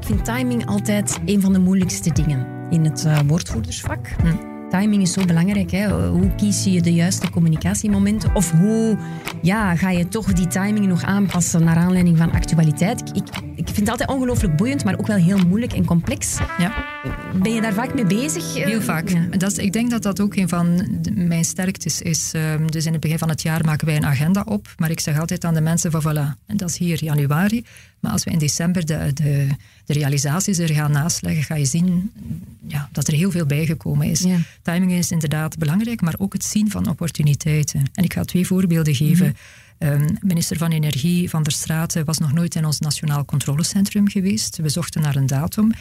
Ik 0.00 0.10
vind 0.10 0.24
timing 0.24 0.66
altijd 0.66 1.18
een 1.24 1.40
van 1.40 1.52
de 1.52 1.58
moeilijkste 1.58 2.12
dingen 2.12 2.46
in 2.70 2.84
het 2.84 3.04
uh, 3.04 3.18
woordvoerdersvak. 3.26 4.06
Hm 4.06 4.53
timing 4.78 5.02
is 5.02 5.12
zo 5.12 5.24
belangrijk. 5.24 5.70
Hè? 5.70 6.08
Hoe 6.08 6.34
kies 6.34 6.64
je 6.64 6.82
de 6.82 6.92
juiste 6.92 7.30
communicatiemomenten? 7.30 8.34
Of 8.34 8.50
hoe 8.50 8.98
ja, 9.42 9.76
ga 9.76 9.90
je 9.90 10.08
toch 10.08 10.32
die 10.32 10.46
timing 10.46 10.86
nog 10.86 11.02
aanpassen 11.02 11.64
naar 11.64 11.76
aanleiding 11.76 12.18
van 12.18 12.32
actualiteit? 12.32 13.00
Ik, 13.00 13.28
ik 13.54 13.64
vind 13.64 13.76
het 13.76 13.88
altijd 13.88 14.08
ongelooflijk 14.08 14.56
boeiend, 14.56 14.84
maar 14.84 14.98
ook 14.98 15.06
wel 15.06 15.16
heel 15.16 15.38
moeilijk 15.38 15.72
en 15.72 15.84
complex. 15.84 16.38
Ja. 16.58 16.72
Ben 17.42 17.52
je 17.52 17.60
daar 17.60 17.72
vaak 17.72 17.94
mee 17.94 18.06
bezig? 18.06 18.54
Heel 18.54 18.80
vaak. 18.80 19.08
Ja. 19.08 19.26
Dat 19.30 19.50
is, 19.50 19.58
ik 19.58 19.72
denk 19.72 19.90
dat 19.90 20.02
dat 20.02 20.20
ook 20.20 20.36
een 20.36 20.48
van 20.48 20.86
mijn 21.14 21.44
sterktes 21.44 22.02
is. 22.02 22.32
Ehm, 22.32 22.66
dus 22.66 22.86
in 22.86 22.92
het 22.92 23.00
begin 23.00 23.18
van 23.18 23.28
het 23.28 23.42
jaar 23.42 23.64
maken 23.64 23.86
wij 23.86 23.96
een 23.96 24.06
agenda 24.06 24.42
op. 24.46 24.74
Maar 24.76 24.90
ik 24.90 25.00
zeg 25.00 25.20
altijd 25.20 25.44
aan 25.44 25.54
de 25.54 25.60
mensen 25.60 25.90
van 25.90 26.02
voilà, 26.02 26.46
en 26.46 26.56
dat 26.56 26.68
is 26.68 26.78
hier 26.78 27.04
januari. 27.04 27.64
Maar 28.04 28.12
als 28.12 28.24
we 28.24 28.30
in 28.30 28.38
december 28.38 28.86
de, 28.86 29.10
de, 29.14 29.48
de 29.84 29.92
realisaties 29.92 30.58
er 30.58 30.74
gaan 30.74 30.92
nasleggen, 30.92 31.42
ga 31.42 31.54
je 31.54 31.64
zien 31.64 32.12
ja, 32.66 32.88
dat 32.92 33.08
er 33.08 33.14
heel 33.14 33.30
veel 33.30 33.46
bijgekomen 33.46 34.06
is. 34.06 34.24
Timing 34.62 34.92
is 34.92 35.10
inderdaad 35.10 35.58
belangrijk, 35.58 36.00
maar 36.00 36.14
ook 36.18 36.32
het 36.32 36.44
zien 36.44 36.70
van 36.70 36.88
opportuniteiten. 36.88 37.82
En 37.92 38.04
ik 38.04 38.12
ga 38.12 38.24
twee 38.24 38.46
voorbeelden 38.46 38.94
geven. 38.94 39.26
Mhm. 39.26 39.92
Ehm, 39.92 40.14
minister 40.20 40.56
van 40.56 40.70
Energie 40.70 41.30
van 41.30 41.42
der 41.42 41.52
Straten 41.52 42.04
was 42.04 42.18
nog 42.18 42.32
nooit 42.32 42.54
in 42.54 42.64
ons 42.64 42.78
Nationaal 42.78 43.24
Controlecentrum 43.24 44.08
geweest. 44.08 44.56
We 44.56 44.68
zochten 44.68 45.02
naar 45.02 45.16
een 45.16 45.26
datum. 45.26 45.72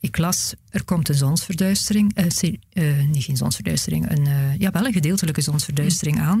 Ik 0.00 0.18
las, 0.18 0.54
er 0.70 0.84
komt 0.84 1.08
een 1.08 1.14
zonsverduistering, 1.14 2.18
uh, 2.18 2.52
uh, 2.72 3.04
niet 3.06 3.24
geen 3.24 3.36
zonsverduistering, 3.36 4.10
een, 4.10 4.26
uh, 4.26 4.56
ja, 4.58 4.70
wel 4.70 4.86
een 4.86 4.92
gedeeltelijke 4.92 5.40
zonsverduistering 5.40 6.16
mm. 6.16 6.22
aan. 6.22 6.40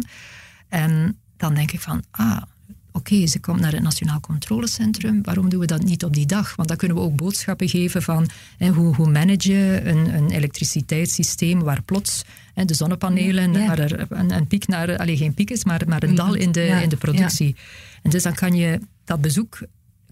En 0.68 1.18
dan 1.36 1.54
denk 1.54 1.72
ik 1.72 1.80
van, 1.80 2.02
ah, 2.10 2.42
oké, 2.92 3.26
ze 3.26 3.40
komt 3.40 3.60
naar 3.60 3.72
het 3.72 3.82
Nationaal 3.82 4.20
Controlecentrum, 4.20 5.22
waarom 5.22 5.48
doen 5.48 5.60
we 5.60 5.66
dat 5.66 5.84
niet 5.84 6.04
op 6.04 6.14
die 6.14 6.26
dag? 6.26 6.56
Want 6.56 6.68
dan 6.68 6.76
kunnen 6.76 6.96
we 6.96 7.02
ook 7.02 7.16
boodschappen 7.16 7.68
geven 7.68 8.02
van 8.02 8.28
hè, 8.56 8.68
hoe, 8.68 8.94
hoe 8.94 9.10
manage 9.10 9.52
je 9.52 9.80
een, 9.84 10.14
een 10.14 10.30
elektriciteitssysteem 10.30 11.62
waar 11.62 11.82
plots 11.82 12.24
hè, 12.54 12.64
de 12.64 12.74
zonnepanelen, 12.74 13.52
ja. 13.52 13.66
waar 13.66 13.78
er 13.78 14.06
een, 14.08 14.30
een, 14.30 14.46
piek 14.46 14.66
naar, 14.66 14.98
alleen 14.98 15.16
geen 15.16 15.34
piek 15.34 15.50
is, 15.50 15.64
maar, 15.64 15.82
maar 15.86 16.02
een 16.02 16.14
dal 16.14 16.34
in 16.34 16.52
de, 16.52 16.66
in 16.82 16.88
de 16.88 16.96
productie. 16.96 17.56
En 18.02 18.10
dus 18.10 18.22
dan 18.22 18.34
kan 18.34 18.54
je 18.54 18.80
dat 19.04 19.20
bezoek 19.20 19.58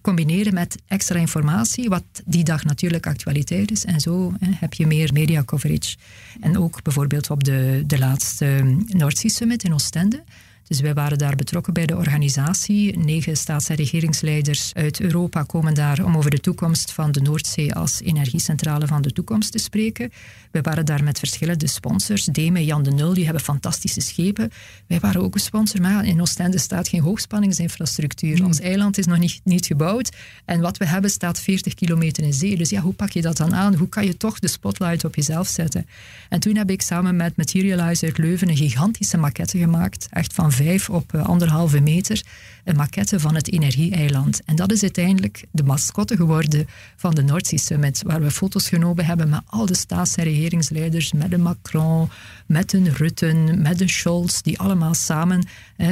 combineren 0.01 0.55
met 0.55 0.83
extra 0.87 1.19
informatie, 1.19 1.89
wat 1.89 2.05
die 2.25 2.45
dag 2.45 2.65
natuurlijk 2.65 3.07
actualiteit 3.07 3.71
is. 3.71 3.85
En 3.85 4.01
zo 4.01 4.33
hè, 4.41 4.51
heb 4.55 4.75
je 4.75 4.87
meer 4.87 5.13
media 5.13 5.45
coverage. 5.45 5.97
En 6.41 6.59
ook 6.59 6.83
bijvoorbeeld 6.83 7.31
op 7.31 7.45
de, 7.45 7.83
de 7.87 7.99
laatste 7.99 8.77
Noordzee 8.87 9.31
Summit 9.31 9.65
in 9.65 9.75
Oostende 9.75 10.25
dus 10.69 10.81
wij 10.81 10.95
waren 10.95 11.19
daar 11.19 11.37
betrokken 11.37 11.73
bij 11.73 11.87
de 11.87 11.97
organisatie. 11.97 12.99
Negen 12.99 13.37
staats- 13.37 13.69
en 13.69 13.77
regeringsleiders 13.77 14.71
uit 14.75 15.01
Europa 15.01 15.43
komen 15.43 15.75
daar 15.75 16.05
om 16.05 16.17
over 16.17 16.31
de 16.31 16.41
toekomst 16.41 16.93
van 16.93 17.13
de 17.13 17.21
Noordzee 17.21 17.75
als 17.75 18.01
energiecentrale 18.01 18.87
van 18.87 19.03
de 19.03 19.13
toekomst 19.13 19.53
te 19.53 19.59
spreken. 19.59 20.13
We 20.51 20.61
waren 20.61 20.87
daar 20.87 21.05
met 21.05 21.19
verschillende 21.19 21.67
sponsors. 21.67 22.25
Deme, 22.25 22.65
Jan 22.65 22.83
de 22.83 22.91
Nul, 22.91 23.15
die 23.15 23.25
hebben 23.25 23.43
fantastische 23.43 24.01
schepen. 24.01 24.51
Wij 24.87 25.01
waren 25.01 25.23
ook 25.23 25.35
een 25.35 25.41
sponsor, 25.41 25.81
maar 25.81 26.07
in 26.07 26.21
Oostende 26.21 26.59
staat 26.59 26.89
geen 26.89 27.01
hoogspanningsinfrastructuur. 27.01 28.45
Ons 28.45 28.61
eiland 28.61 28.99
is 28.99 29.07
nog 29.07 29.19
niet, 29.19 29.41
niet 29.45 29.67
gebouwd. 29.67 30.17
En 30.45 30.61
wat 30.61 30.77
we 30.77 30.87
hebben 30.87 31.11
staat 31.11 31.41
40 31.41 31.75
kilometer 31.75 32.25
in 32.25 32.33
zee. 32.33 32.57
Dus 32.57 32.71
ja, 32.71 32.81
hoe 32.81 32.93
pak 32.93 33.11
je 33.11 33.23
dat 33.23 33.37
dan 33.37 33.55
aan? 33.55 33.75
Hoe 33.75 33.89
kan 33.89 34.05
je 34.05 34.17
toch 34.17 34.39
de 34.39 34.49
spotlight 34.49 35.05
op 35.05 35.15
jezelf 35.15 35.49
zetten? 35.49 35.87
En 36.29 36.41
toen 36.41 36.57
heb 36.57 36.71
ik 36.71 36.83
samen 36.83 37.17
met 37.17 37.37
Materializer 37.37 38.13
Leuven 38.17 38.49
een 38.49 38.57
gigantische 38.57 39.17
maquette 39.17 39.59
gemaakt. 39.59 40.07
Echt 40.11 40.35
van 40.35 40.53
vijf 40.65 40.91
op 40.91 41.15
eh, 41.15 41.25
anderhalve 41.25 41.81
meter. 41.81 42.23
Een 42.65 42.77
maquette 42.77 43.21
van 43.21 43.35
het 43.35 43.53
Energie-eiland. 43.53 44.41
En 44.45 44.57
dat 44.57 44.73
is 44.73 44.83
uiteindelijk 44.83 45.45
de 45.51 45.63
mascotte 45.63 46.17
geworden 46.17 46.67
van 46.97 47.15
de 47.15 47.23
Noordzee 47.23 47.59
Summit. 47.59 48.03
Waar 48.07 48.21
we 48.21 48.31
foto's 48.31 48.69
genomen 48.69 49.05
hebben 49.05 49.29
met 49.29 49.41
al 49.47 49.67
de 49.67 49.77
staats- 49.77 50.15
en 50.15 50.25
regeringsleiders. 50.25 51.13
Met 51.13 51.31
de 51.31 51.39
Macron, 51.39 52.09
met 52.47 52.73
een 52.73 52.95
Rutten, 52.95 53.63
met 53.63 53.79
de 53.79 53.89
Scholz. 53.89 54.41
Die 54.41 54.59
allemaal 54.59 54.95
samen 54.95 55.47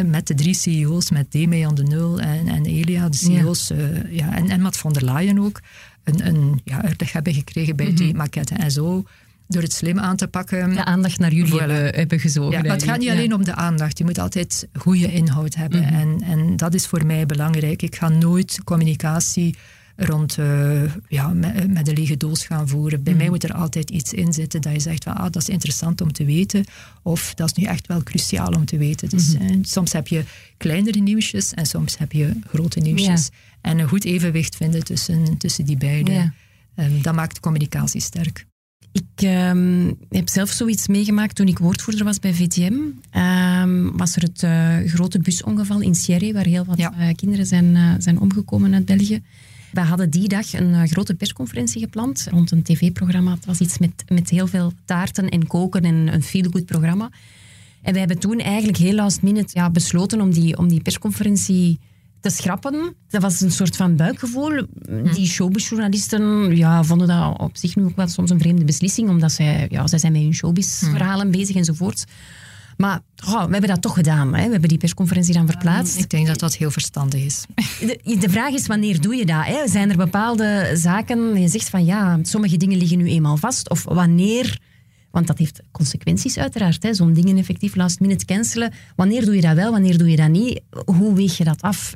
met 0.04 0.26
de 0.26 0.34
drie 0.34 0.54
CEO's, 0.54 1.10
met 1.10 1.32
Deme 1.32 1.66
aan 1.66 1.74
de 1.74 1.82
Nul 1.82 2.20
en, 2.20 2.48
en 2.48 2.64
Elia, 2.64 3.08
de 3.08 3.16
CEO's. 3.16 3.68
ja. 3.68 3.74
Uh, 3.76 4.16
ja, 4.16 4.34
en, 4.36 4.50
en 4.50 4.60
Matt 4.60 4.76
von 4.76 4.92
der 4.92 5.04
Leyen 5.04 5.38
ook. 5.38 5.60
Een, 6.04 6.26
een 6.26 6.60
ja, 6.64 6.82
uitleg 6.82 7.12
hebben 7.12 7.34
gekregen 7.34 7.76
bij 7.76 7.94
die 7.94 8.08
mhm. 8.08 8.16
maquette. 8.16 8.54
En 8.54 8.70
zo 8.70 9.04
door 9.48 9.62
het 9.62 9.72
slim 9.72 9.98
aan 9.98 10.16
te 10.16 10.28
pakken. 10.28 10.74
De 10.74 10.84
aandacht 10.84 11.18
naar 11.18 11.32
jullie 11.32 11.58
hebben, 11.58 11.94
hebben 11.94 12.20
gezogen. 12.20 12.52
Ja, 12.52 12.60
maar 12.60 12.70
het 12.70 12.82
gaat 12.82 12.98
niet 12.98 13.10
alleen 13.10 13.34
om 13.34 13.44
de 13.44 13.54
aandacht. 13.54 13.98
Je 13.98 14.04
moet 14.04 14.18
altijd 14.18 14.68
goede 14.72 15.12
inhoud 15.12 15.54
hebben. 15.54 15.80
Mhm. 15.80 15.94
en, 15.94 16.22
en 16.22 16.56
dat 16.56 16.74
is 16.74 16.86
voor 16.86 17.06
mij 17.06 17.26
belangrijk. 17.26 17.82
Ik 17.82 17.96
ga 17.96 18.08
nooit 18.08 18.60
communicatie 18.64 19.54
rond 19.96 20.36
uh, 20.38 20.82
ja, 21.08 21.28
met, 21.28 21.72
met, 21.72 21.88
een 21.88 21.94
lege 21.94 22.16
doos 22.16 22.46
gaan 22.46 22.68
voeren. 22.68 23.02
Bij 23.02 23.12
mij 23.12 23.22
mhm. 23.22 23.32
moet 23.32 23.44
er 23.44 23.52
altijd 23.52 23.90
iets 23.90 24.12
in 24.12 24.32
zitten 24.32 24.60
dat 24.60 24.72
je 24.72 24.80
zegt 24.80 25.04
van 25.04 25.16
ah, 25.16 25.22
dat 25.22 25.42
is 25.42 25.48
interessant 25.48 26.00
om 26.00 26.12
te 26.12 26.24
weten. 26.24 26.64
Of 27.02 27.34
dat 27.34 27.46
is 27.46 27.62
nu 27.62 27.64
echt 27.64 27.86
wel 27.86 28.02
cruciaal 28.02 28.52
om 28.52 28.64
te 28.64 28.76
weten. 28.76 29.08
Dus 29.08 29.38
mm 29.38 29.64
soms 29.64 29.92
heb 29.92 30.08
je 30.08 30.24
kleinere 30.56 30.98
nieuwsjes 30.98 31.54
en 31.54 31.66
soms 31.66 31.98
heb 31.98 32.12
je 32.12 32.40
grote 32.46 32.80
nieuwsjes. 32.80 33.30
En 33.60 33.78
een 33.78 33.88
goed 33.88 34.04
evenwicht 34.04 34.56
vinden 34.56 34.84
tussen, 34.84 35.36
tussen 35.36 35.64
die 35.64 35.76
beide. 35.76 36.12
Ja. 36.12 36.32
Um, 36.76 37.02
dat 37.02 37.14
maakt 37.14 37.40
communicatie 37.40 38.00
sterk. 38.00 38.46
Ik 38.96 39.22
ehm, 39.22 39.92
heb 40.08 40.28
zelf 40.28 40.50
zoiets 40.50 40.88
meegemaakt 40.88 41.34
toen 41.34 41.46
ik 41.46 41.58
woordvoerder 41.58 42.04
was 42.04 42.18
bij 42.18 42.34
VTM. 42.34 42.74
Ehm, 43.10 43.90
was 43.96 44.16
er 44.16 44.22
het 44.22 44.42
uh, 44.42 44.76
grote 44.92 45.18
busongeval 45.18 45.80
in 45.80 45.94
Sierre, 45.94 46.32
waar 46.32 46.44
heel 46.44 46.64
wat 46.64 46.78
uh, 46.78 46.88
kinderen 47.16 47.46
zijn, 47.46 47.64
uh, 47.64 47.94
zijn 47.98 48.20
omgekomen 48.20 48.74
uit 48.74 48.84
België. 48.84 49.22
We 49.72 49.80
hadden 49.80 50.10
die 50.10 50.28
dag 50.28 50.52
een 50.52 50.88
grote 50.88 51.14
persconferentie 51.14 51.80
gepland 51.80 52.26
rond 52.30 52.50
een 52.50 52.62
tv-programma. 52.62 53.34
Het 53.34 53.46
was 53.46 53.60
iets 53.60 53.78
met, 53.78 54.04
met 54.08 54.30
heel 54.30 54.46
veel 54.46 54.72
taarten 54.84 55.28
en 55.28 55.46
koken 55.46 55.82
en 55.82 56.14
een 56.14 56.22
feel-good 56.22 56.66
programma. 56.66 57.10
En 57.82 57.92
we 57.92 57.98
hebben 57.98 58.18
toen 58.18 58.38
eigenlijk 58.38 58.78
heel 58.78 58.94
last 58.94 59.22
minute 59.22 59.50
ja, 59.52 59.70
besloten 59.70 60.20
om 60.20 60.32
die, 60.32 60.58
om 60.58 60.68
die 60.68 60.82
persconferentie 60.82 61.78
te 62.28 62.34
schrappen. 62.34 62.94
Dat 63.08 63.22
was 63.22 63.40
een 63.40 63.50
soort 63.50 63.76
van 63.76 63.96
buikgevoel. 63.96 64.66
Die 65.14 65.26
showbizjournalisten 65.26 66.56
ja, 66.56 66.84
vonden 66.84 67.08
dat 67.08 67.38
op 67.38 67.56
zich 67.56 67.76
nu 67.76 67.84
ook 67.84 67.96
wel 67.96 68.08
soms 68.08 68.30
een 68.30 68.38
vreemde 68.38 68.64
beslissing, 68.64 69.08
omdat 69.08 69.32
zij, 69.32 69.66
ja, 69.70 69.86
zij 69.86 69.98
zijn 69.98 70.12
met 70.12 70.22
hun 70.22 70.34
showbizverhalen 70.34 71.30
bezig 71.30 71.56
enzovoort. 71.56 72.04
Maar 72.76 73.00
oh, 73.26 73.44
we 73.44 73.50
hebben 73.50 73.70
dat 73.70 73.82
toch 73.82 73.94
gedaan. 73.94 74.34
Hè. 74.34 74.44
We 74.44 74.50
hebben 74.50 74.68
die 74.68 74.78
persconferentie 74.78 75.34
dan 75.34 75.46
verplaatst. 75.46 75.98
Ik 75.98 76.10
denk 76.10 76.26
dat 76.26 76.38
dat 76.38 76.56
heel 76.56 76.70
verstandig 76.70 77.20
is. 77.20 77.44
De, 77.80 78.16
de 78.18 78.28
vraag 78.28 78.52
is, 78.52 78.66
wanneer 78.66 79.00
doe 79.00 79.14
je 79.14 79.26
dat? 79.26 79.44
Hè? 79.44 79.68
Zijn 79.68 79.90
er 79.90 79.96
bepaalde 79.96 80.70
zaken, 80.74 81.40
je 81.40 81.48
zegt 81.48 81.68
van 81.68 81.84
ja, 81.84 82.18
sommige 82.22 82.56
dingen 82.56 82.78
liggen 82.78 82.98
nu 82.98 83.08
eenmaal 83.08 83.36
vast. 83.36 83.70
Of 83.70 83.84
wanneer, 83.84 84.58
want 85.10 85.26
dat 85.26 85.38
heeft 85.38 85.62
consequenties 85.70 86.38
uiteraard. 86.38 86.88
Zo'n 86.90 87.12
dingen 87.12 87.36
effectief 87.38 87.74
last 87.74 88.00
minute 88.00 88.24
cancelen. 88.24 88.72
Wanneer 88.96 89.24
doe 89.24 89.34
je 89.34 89.40
dat 89.40 89.54
wel, 89.54 89.70
wanneer 89.70 89.98
doe 89.98 90.10
je 90.10 90.16
dat 90.16 90.28
niet? 90.28 90.60
Hoe 90.84 91.14
weeg 91.14 91.36
je 91.36 91.44
dat 91.44 91.62
af? 91.62 91.94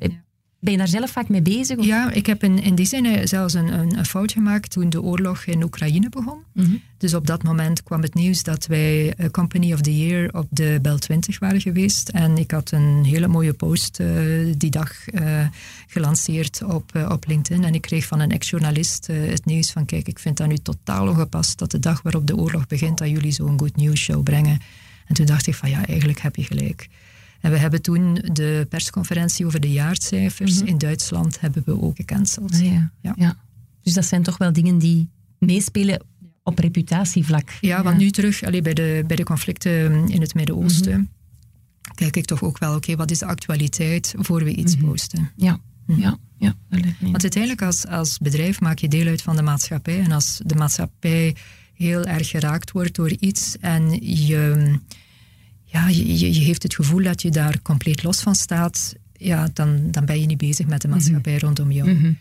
Ben 0.60 0.72
je 0.72 0.78
daar 0.78 0.88
zelf 0.88 1.10
vaak 1.10 1.28
mee 1.28 1.42
bezig? 1.42 1.78
Of? 1.78 1.84
Ja, 1.84 2.10
ik 2.10 2.26
heb 2.26 2.42
in, 2.42 2.62
in 2.62 2.74
die 2.74 2.86
zin 2.86 3.28
zelfs 3.28 3.54
een, 3.54 3.72
een, 3.72 3.98
een, 3.98 4.06
fout 4.06 4.32
gemaakt 4.32 4.70
toen 4.70 4.90
de 4.90 5.02
oorlog 5.02 5.44
in 5.44 5.62
Oekraïne 5.62 6.08
begon. 6.08 6.38
Mhm. 6.52 6.76
Dus 6.98 7.14
op 7.14 7.26
dat 7.26 7.42
moment 7.42 7.82
kwam 7.82 8.02
het 8.02 8.14
nieuws 8.14 8.42
dat 8.42 8.66
wij 8.66 9.14
uh, 9.18 9.26
Company 9.30 9.72
of 9.72 9.80
the 9.80 9.98
Year 9.98 10.28
op 10.32 10.46
de 10.50 10.78
Bel 10.82 10.98
20 10.98 11.38
waren 11.38 11.60
geweest. 11.60 12.08
En 12.08 12.38
ik 12.38 12.50
had 12.50 12.70
een 12.70 13.04
hele 13.04 13.26
mooie 13.26 13.52
post 13.52 14.00
uh, 14.00 14.54
die 14.56 14.70
dag 14.70 14.92
uh, 15.12 15.46
gelanceerd 15.86 16.62
op, 16.62 17.06
op 17.08 17.26
LinkedIn. 17.26 17.64
En 17.64 17.74
ik 17.74 17.82
kreeg 17.82 18.06
van 18.06 18.20
een 18.20 18.30
ex-journalist 18.30 19.06
het 19.06 19.44
nieuws 19.44 19.70
van 19.70 19.84
kijk, 19.84 20.08
ik 20.08 20.18
vind 20.18 20.36
dat 20.36 20.48
nu 20.48 20.56
totaal 20.56 21.08
ongepast 21.08 21.58
dat 21.58 21.70
de 21.70 21.78
dag 21.78 22.02
waarop 22.02 22.26
de 22.26 22.36
oorlog 22.36 22.66
begint, 22.66 22.98
dat 22.98 23.08
jullie 23.08 23.32
zo'n 23.32 23.58
good 23.58 23.76
news 23.76 24.00
show 24.00 24.22
brengen. 24.22 24.60
En 25.06 25.14
toen 25.14 25.26
dacht 25.26 25.46
ik 25.46 25.54
van 25.54 25.70
ja, 25.70 25.86
eigenlijk 25.86 26.20
heb 26.20 26.36
je 26.36 26.44
gelijk. 26.44 26.88
En 27.40 27.50
we 27.50 27.58
hebben 27.58 27.82
toen 27.82 28.14
de 28.14 28.66
persconferentie 28.68 29.46
over 29.46 29.60
de 29.60 29.72
jaarcijfers 29.72 30.58
Mhm. 30.58 30.66
in 30.66 30.78
Duitsland 30.78 31.40
hebben 31.40 31.62
we 31.66 31.80
ook 31.82 31.96
gecanceld. 31.96 32.52
Ah, 32.52 32.64
ja. 32.64 32.90
Ja. 33.00 33.12
Ja. 33.16 33.36
Dus 33.82 33.92
dat 33.94 34.04
zijn 34.04 34.22
toch 34.22 34.38
wel 34.38 34.52
dingen 34.52 34.78
die 34.78 35.08
meespelen 35.38 36.04
op 36.42 36.58
reputatievlak. 36.58 37.50
Ja, 37.60 37.82
want 37.82 37.98
nu 37.98 38.10
terug 38.10 38.42
allee, 38.42 38.62
bij, 38.62 38.74
de, 38.74 39.04
bij 39.06 39.16
de 39.16 39.24
conflicten 39.24 40.08
in 40.08 40.20
het 40.20 40.34
Midden-Oosten 40.34 40.92
Mhm. 41.00 41.94
kijk 41.94 42.16
ik 42.16 42.24
toch 42.24 42.42
ook 42.42 42.58
wel, 42.58 42.74
oké, 42.74 42.96
wat 42.96 43.10
is 43.10 43.18
de 43.18 43.26
actualiteit 43.26 44.14
voor 44.18 44.44
we 44.44 44.54
iets 44.54 44.76
Mhm. 44.76 44.84
posten? 44.86 45.30
Ja, 45.36 45.58
ja, 45.86 46.18
ja. 46.38 46.54
Want 47.00 47.22
uiteindelijk 47.22 47.62
als, 47.62 47.86
als 47.86 48.18
bedrijf 48.18 48.60
maak 48.60 48.78
je 48.78 48.88
deel 48.88 49.06
uit 49.06 49.22
van 49.22 49.36
de 49.36 49.42
maatschappij. 49.42 50.00
En 50.00 50.12
als 50.12 50.40
de 50.44 50.54
maatschappij 50.54 51.36
heel 51.74 52.04
erg 52.04 52.28
geraakt 52.28 52.70
wordt 52.70 52.94
door 52.94 53.10
iets 53.18 53.56
en 53.60 53.90
je, 54.26 54.74
ja, 55.72 55.88
je, 55.88 56.18
je, 56.18 56.34
je 56.34 56.40
heeft 56.40 56.62
het 56.62 56.74
gevoel 56.74 57.02
dat 57.02 57.22
je 57.22 57.30
daar 57.30 57.62
compleet 57.62 58.02
los 58.02 58.20
van 58.20 58.34
staat, 58.34 58.94
ja, 59.12 59.48
dan, 59.52 59.90
dan 59.90 60.04
ben 60.04 60.20
je 60.20 60.26
niet 60.26 60.38
bezig 60.38 60.66
met 60.66 60.82
de 60.82 60.88
maatschappij 60.88 61.38
rondom 61.38 61.70
jou. 61.72 61.90
Mhm. 61.90 62.12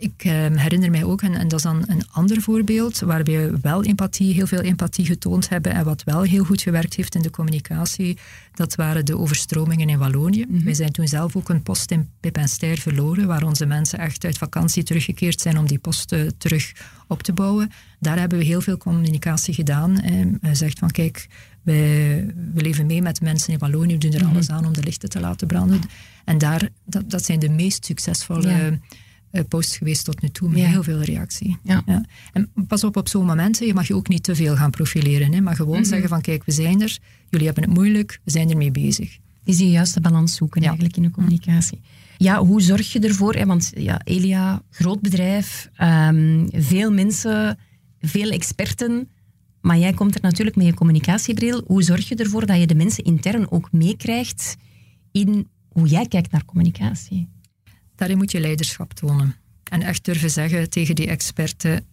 Ik 0.00 0.24
eh, 0.24 0.32
herinner 0.32 0.90
mij 0.90 1.04
ook, 1.04 1.22
en, 1.22 1.34
en 1.34 1.48
dat 1.48 1.58
is 1.58 1.64
dan 1.64 1.84
een 1.86 2.02
ander 2.10 2.40
voorbeeld, 2.40 2.98
waar 2.98 3.24
we 3.24 3.58
wel 3.62 3.84
empathie, 3.84 4.34
heel 4.34 4.46
veel 4.46 4.60
empathie 4.60 5.04
getoond 5.04 5.48
hebben 5.48 5.72
en 5.72 5.84
wat 5.84 6.04
wel 6.04 6.22
heel 6.22 6.44
goed 6.44 6.62
gewerkt 6.62 6.94
heeft 6.94 7.14
in 7.14 7.22
de 7.22 7.30
communicatie, 7.30 8.18
dat 8.54 8.74
waren 8.74 9.04
de 9.04 9.18
overstromingen 9.18 9.88
in 9.88 9.98
Wallonië. 9.98 10.46
Wij 10.48 10.74
zijn 10.74 10.92
toen 10.92 11.08
zelf 11.08 11.36
ook 11.36 11.48
een 11.48 11.62
post 11.62 11.90
in 11.90 12.08
Pipinster 12.20 12.78
verloren, 12.78 13.26
waar 13.26 13.42
onze 13.42 13.66
mensen 13.66 13.98
echt 13.98 14.24
uit 14.24 14.38
vakantie 14.38 14.82
teruggekeerd 14.82 15.40
zijn 15.40 15.58
om 15.58 15.66
die 15.66 15.78
post 15.78 16.12
eh, 16.12 16.26
terug 16.38 16.72
op 17.06 17.22
te 17.22 17.32
bouwen. 17.32 17.70
Daar 18.00 18.18
hebben 18.18 18.38
we 18.38 18.44
heel 18.44 18.60
veel 18.60 18.76
communicatie 18.76 19.54
gedaan. 19.54 20.00
En 20.00 20.40
zegt 20.52 20.78
van 20.78 20.90
kijk, 20.90 21.28
wij, 21.62 22.26
we 22.54 22.62
leven 22.62 22.86
mee 22.86 23.02
met 23.02 23.20
mensen 23.20 23.52
in 23.52 23.58
Wallonië, 23.58 23.92
we 23.92 23.98
doen 23.98 24.12
er 24.12 24.24
alles 24.26 24.50
aan 24.50 24.66
om 24.66 24.72
de 24.72 24.82
lichten 24.82 25.08
te 25.08 25.20
laten 25.20 25.46
branden. 25.46 25.80
En 26.24 26.38
daar, 26.38 26.68
dat, 26.86 27.10
dat 27.10 27.24
zijn 27.24 27.38
de 27.38 27.48
meest 27.48 27.84
succesvolle 27.84 28.48
Ja. 28.48 28.78
eh, 29.30 29.42
posts 29.48 29.76
geweest 29.76 30.04
tot 30.04 30.22
nu 30.22 30.28
toe, 30.28 30.48
met 30.48 30.58
Ja. 30.58 30.66
heel 30.68 30.82
veel 30.82 31.00
reactie. 31.02 31.58
Ja. 31.62 31.82
En 32.32 32.50
pas 32.66 32.84
op, 32.84 32.96
op 32.96 33.08
zo'n 33.08 33.26
momenten, 33.26 33.66
je 33.66 33.74
mag 33.74 33.86
je 33.88 33.94
ook 33.94 34.08
niet 34.08 34.22
te 34.22 34.34
veel 34.34 34.56
gaan 34.56 34.70
profileren, 34.70 35.32
hè, 35.32 35.40
maar 35.40 35.56
gewoon 35.56 35.78
Mhm. 35.80 35.88
zeggen 35.88 36.08
van 36.08 36.20
kijk, 36.20 36.44
we 36.44 36.52
zijn 36.52 36.82
er, 36.82 36.98
jullie 37.28 37.46
hebben 37.46 37.64
het 37.64 37.72
moeilijk, 37.72 38.20
we 38.24 38.30
zijn 38.30 38.50
ermee 38.50 38.70
bezig. 38.70 39.18
is 39.44 39.56
die 39.56 39.70
juiste 39.70 40.00
balans 40.00 40.34
zoeken 40.36 40.60
Ja. 40.60 40.66
eigenlijk 40.66 40.96
in 40.96 41.02
de 41.02 41.10
communicatie. 41.10 41.80
Ja, 42.16 42.38
hoe 42.44 42.62
zorg 42.62 42.92
je 42.92 43.00
ervoor? 43.00 43.34
Hè? 43.34 43.46
Want 43.46 43.72
ja, 43.76 44.00
Elia, 44.04 44.62
groot 44.70 45.00
bedrijf, 45.00 45.68
ehm, 45.76 46.46
veel 46.52 46.92
mensen, 46.92 47.58
veel 48.00 48.30
experten. 48.30 49.08
Maar 49.60 49.78
jij 49.78 49.92
komt 49.92 50.14
er 50.14 50.20
natuurlijk 50.22 50.56
met 50.56 50.66
je 50.66 50.74
communicatiebril. 50.74 51.62
Hoe 51.66 51.82
zorg 51.82 52.08
je 52.08 52.14
ervoor 52.14 52.46
dat 52.46 52.58
je 52.58 52.66
de 52.66 52.74
mensen 52.74 53.04
intern 53.04 53.50
ook 53.50 53.72
meekrijgt 53.72 54.56
in 55.12 55.48
hoe 55.68 55.88
jij 55.88 56.06
kijkt 56.06 56.30
naar 56.30 56.44
communicatie? 56.44 57.28
Daarin 57.94 58.16
moet 58.16 58.30
je 58.30 58.40
leiderschap 58.40 58.92
tonen. 58.92 59.34
En 59.64 59.82
echt 59.82 60.04
durven 60.04 60.30
zeggen 60.30 60.70
tegen 60.70 60.94
die 60.94 61.06
experten, 61.06 61.86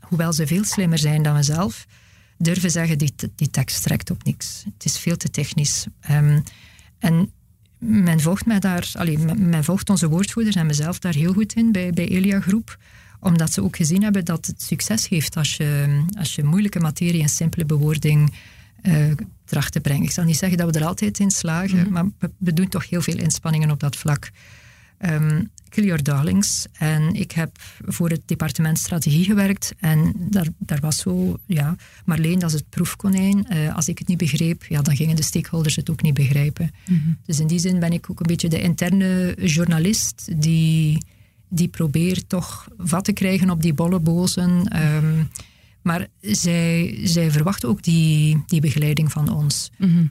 hoewel 0.00 0.32
ze 0.32 0.46
veel 0.46 0.64
slimmer 0.64 0.98
zijn 0.98 1.22
dan 1.22 1.34
we 1.34 1.42
zelf, 1.42 1.86
durven 2.38 2.70
zeggen, 2.70 2.98
die, 2.98 3.50
tekst 3.50 3.82
trekt 3.82 4.10
op 4.10 4.24
niks. 4.24 4.64
Het 4.74 4.84
is 4.84 4.98
veel 4.98 5.16
te 5.16 5.30
technisch. 5.30 5.86
Ehm, 6.00 6.40
en 6.98 7.32
men 7.78 8.20
volgt, 8.20 8.46
mij 8.46 8.58
daar, 8.58 8.90
allee, 8.94 9.18
men 9.18 9.64
volgt 9.64 9.90
onze 9.90 10.08
woordvoerders 10.08 10.56
en 10.56 10.66
mezelf 10.66 10.98
daar 10.98 11.14
heel 11.14 11.32
goed 11.32 11.52
in 11.52 11.72
bij, 11.72 11.90
bij 11.90 12.08
Elia 12.08 12.40
Groep 12.40 12.78
omdat 13.22 13.52
ze 13.52 13.62
ook 13.62 13.76
gezien 13.76 14.02
hebben 14.02 14.24
dat 14.24 14.46
het 14.46 14.62
succes 14.62 15.08
heeft 15.08 15.36
als 15.36 15.56
je, 15.56 16.02
als 16.18 16.34
je 16.34 16.44
moeilijke 16.44 16.80
materie 16.80 17.20
in 17.20 17.28
simpele 17.28 17.64
bewoording 17.64 18.32
uh, 18.82 18.94
tracht 19.44 19.72
te 19.72 19.80
brengen. 19.80 20.02
Ik 20.02 20.10
zal 20.10 20.24
niet 20.24 20.36
zeggen 20.36 20.58
dat 20.58 20.72
we 20.74 20.80
er 20.80 20.86
altijd 20.86 21.18
in 21.18 21.30
slagen, 21.30 21.78
Mhm. 21.78 21.92
maar 21.92 22.04
we, 22.18 22.30
we 22.38 22.52
doen 22.52 22.68
toch 22.68 22.88
heel 22.88 23.02
veel 23.02 23.18
inspanningen 23.18 23.70
op 23.70 23.80
dat 23.80 23.96
vlak. 23.96 24.30
Um, 24.98 25.50
Kill 25.68 25.84
Your 25.84 26.02
Darlings. 26.02 26.66
En 26.72 27.14
ik 27.14 27.32
heb 27.32 27.50
voor 27.86 28.10
het 28.10 28.20
departement 28.26 28.78
strategie 28.78 29.24
gewerkt. 29.24 29.72
En 29.78 30.12
daar, 30.16 30.46
daar 30.58 30.80
was 30.80 30.98
zo, 30.98 31.38
ja, 31.46 31.76
Marleen, 32.04 32.38
dat 32.38 32.50
is 32.52 32.56
het 32.56 32.68
proefkonijn. 32.68 33.46
Uh, 33.52 33.74
als 33.76 33.88
ik 33.88 33.98
het 33.98 34.08
niet 34.08 34.18
begreep, 34.18 34.64
ja, 34.64 34.82
dan 34.82 34.96
gingen 34.96 35.16
de 35.16 35.22
stakeholders 35.22 35.76
het 35.76 35.90
ook 35.90 36.02
niet 36.02 36.14
begrijpen. 36.14 36.70
Mhm. 36.86 36.98
Dus 37.24 37.40
in 37.40 37.46
die 37.46 37.58
zin 37.58 37.78
ben 37.78 37.92
ik 37.92 38.10
ook 38.10 38.20
een 38.20 38.26
beetje 38.26 38.48
de 38.48 38.60
interne 38.62 39.36
journalist 39.40 40.28
die, 40.42 41.02
die 41.54 41.68
probeert 41.68 42.28
toch 42.28 42.68
vat 42.78 43.04
te 43.04 43.12
krijgen 43.12 43.50
op 43.50 43.62
die 43.62 43.74
bollebozen. 43.74 44.82
Um, 44.82 45.28
maar 45.82 46.06
zij, 46.20 47.00
zij 47.04 47.30
verwachten 47.30 47.68
ook 47.68 47.82
die, 47.82 48.42
die 48.46 48.60
begeleiding 48.60 49.12
van 49.12 49.32
ons. 49.34 49.70
Mhm. 49.78 50.06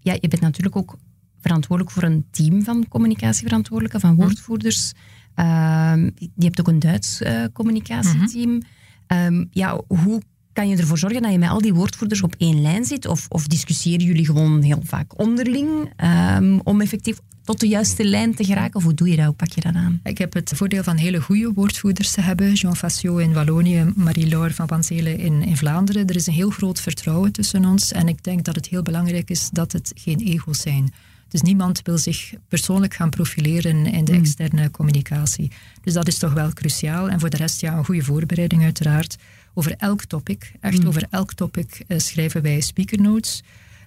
Ja, 0.00 0.12
je 0.20 0.28
bent 0.28 0.42
natuurlijk 0.42 0.76
ook 0.76 0.96
verantwoordelijk 1.40 1.94
voor 1.94 2.02
een 2.02 2.24
team 2.30 2.62
van 2.62 2.88
communicatieverantwoordelijken, 2.88 4.00
van 4.00 4.14
woordvoerders. 4.14 4.92
Uh, 5.36 5.94
je 6.16 6.44
hebt 6.44 6.60
ook 6.60 6.68
een 6.68 6.78
Duits 6.78 7.20
uh, 7.20 7.44
communicatieteam. 7.52 8.50
Mm 8.50 8.62
-hmm. 9.06 9.18
um, 9.18 9.48
ja, 9.50 9.80
hoe 9.86 10.22
kan 10.54 10.68
je 10.68 10.76
ervoor 10.76 10.98
zorgen 10.98 11.22
dat 11.22 11.32
je 11.32 11.38
met 11.38 11.48
al 11.48 11.60
die 11.60 11.74
woordvoerders 11.74 12.22
op 12.22 12.34
één 12.38 12.60
lijn 12.60 12.84
zit? 12.84 13.06
Of, 13.06 13.26
of 13.28 13.46
discussiëren 13.46 14.06
jullie 14.06 14.26
gewoon 14.26 14.62
heel 14.62 14.82
vaak 14.84 15.18
onderling 15.18 15.92
um, 16.36 16.60
om 16.60 16.80
effectief 16.80 17.18
tot 17.44 17.60
de 17.60 17.68
juiste 17.68 18.04
lijn 18.04 18.34
te 18.34 18.44
geraken? 18.44 18.74
Of 18.74 18.82
hoe 18.82 18.94
doe 18.94 19.08
je 19.08 19.16
dat? 19.16 19.24
Hoe 19.24 19.34
pak 19.34 19.52
je 19.52 19.60
dat 19.60 19.74
aan? 19.74 20.00
Ik 20.04 20.18
heb 20.18 20.32
het 20.32 20.52
voordeel 20.54 20.82
van 20.82 20.96
hele 20.96 21.20
goede 21.20 21.52
woordvoerders 21.52 22.10
te 22.10 22.20
hebben. 22.20 22.52
Jean 22.52 22.76
Facio 22.76 23.16
in 23.16 23.32
Wallonië, 23.32 23.92
Marie-Laure 23.96 24.54
van 24.54 24.66
Panzelen 24.66 25.18
in, 25.18 25.42
in 25.42 25.56
Vlaanderen. 25.56 26.06
Er 26.06 26.16
is 26.16 26.26
een 26.26 26.32
heel 26.32 26.50
groot 26.50 26.80
vertrouwen 26.80 27.32
tussen 27.32 27.64
ons. 27.64 27.92
En 27.92 28.08
ik 28.08 28.22
denk 28.22 28.44
dat 28.44 28.54
het 28.54 28.66
heel 28.66 28.82
belangrijk 28.82 29.30
is 29.30 29.48
dat 29.52 29.72
het 29.72 29.92
geen 29.94 30.18
ego's 30.18 30.60
zijn. 30.60 30.92
Dus 31.28 31.42
niemand 31.42 31.80
wil 31.82 31.98
zich 31.98 32.32
persoonlijk 32.48 32.94
gaan 32.94 33.10
profileren 33.10 33.86
in 33.86 34.04
de 34.04 34.12
mm. 34.12 34.18
externe 34.18 34.70
communicatie. 34.70 35.50
Dus 35.82 35.92
dat 35.92 36.08
is 36.08 36.18
toch 36.18 36.32
wel 36.32 36.52
cruciaal. 36.52 37.08
En 37.08 37.20
voor 37.20 37.30
de 37.30 37.36
rest, 37.36 37.60
ja, 37.60 37.76
een 37.76 37.84
goede 37.84 38.02
voorbereiding 38.02 38.62
uiteraard. 38.62 39.16
Over 39.54 39.74
elk 39.78 40.04
topic, 40.04 40.52
echt 40.60 40.82
mm. 40.82 40.88
over 40.88 41.06
elk 41.10 41.32
topic 41.32 41.82
uh, 41.88 41.98
schrijven 41.98 42.42
wij 42.42 42.60
speaker 42.60 43.00
notes. 43.00 43.42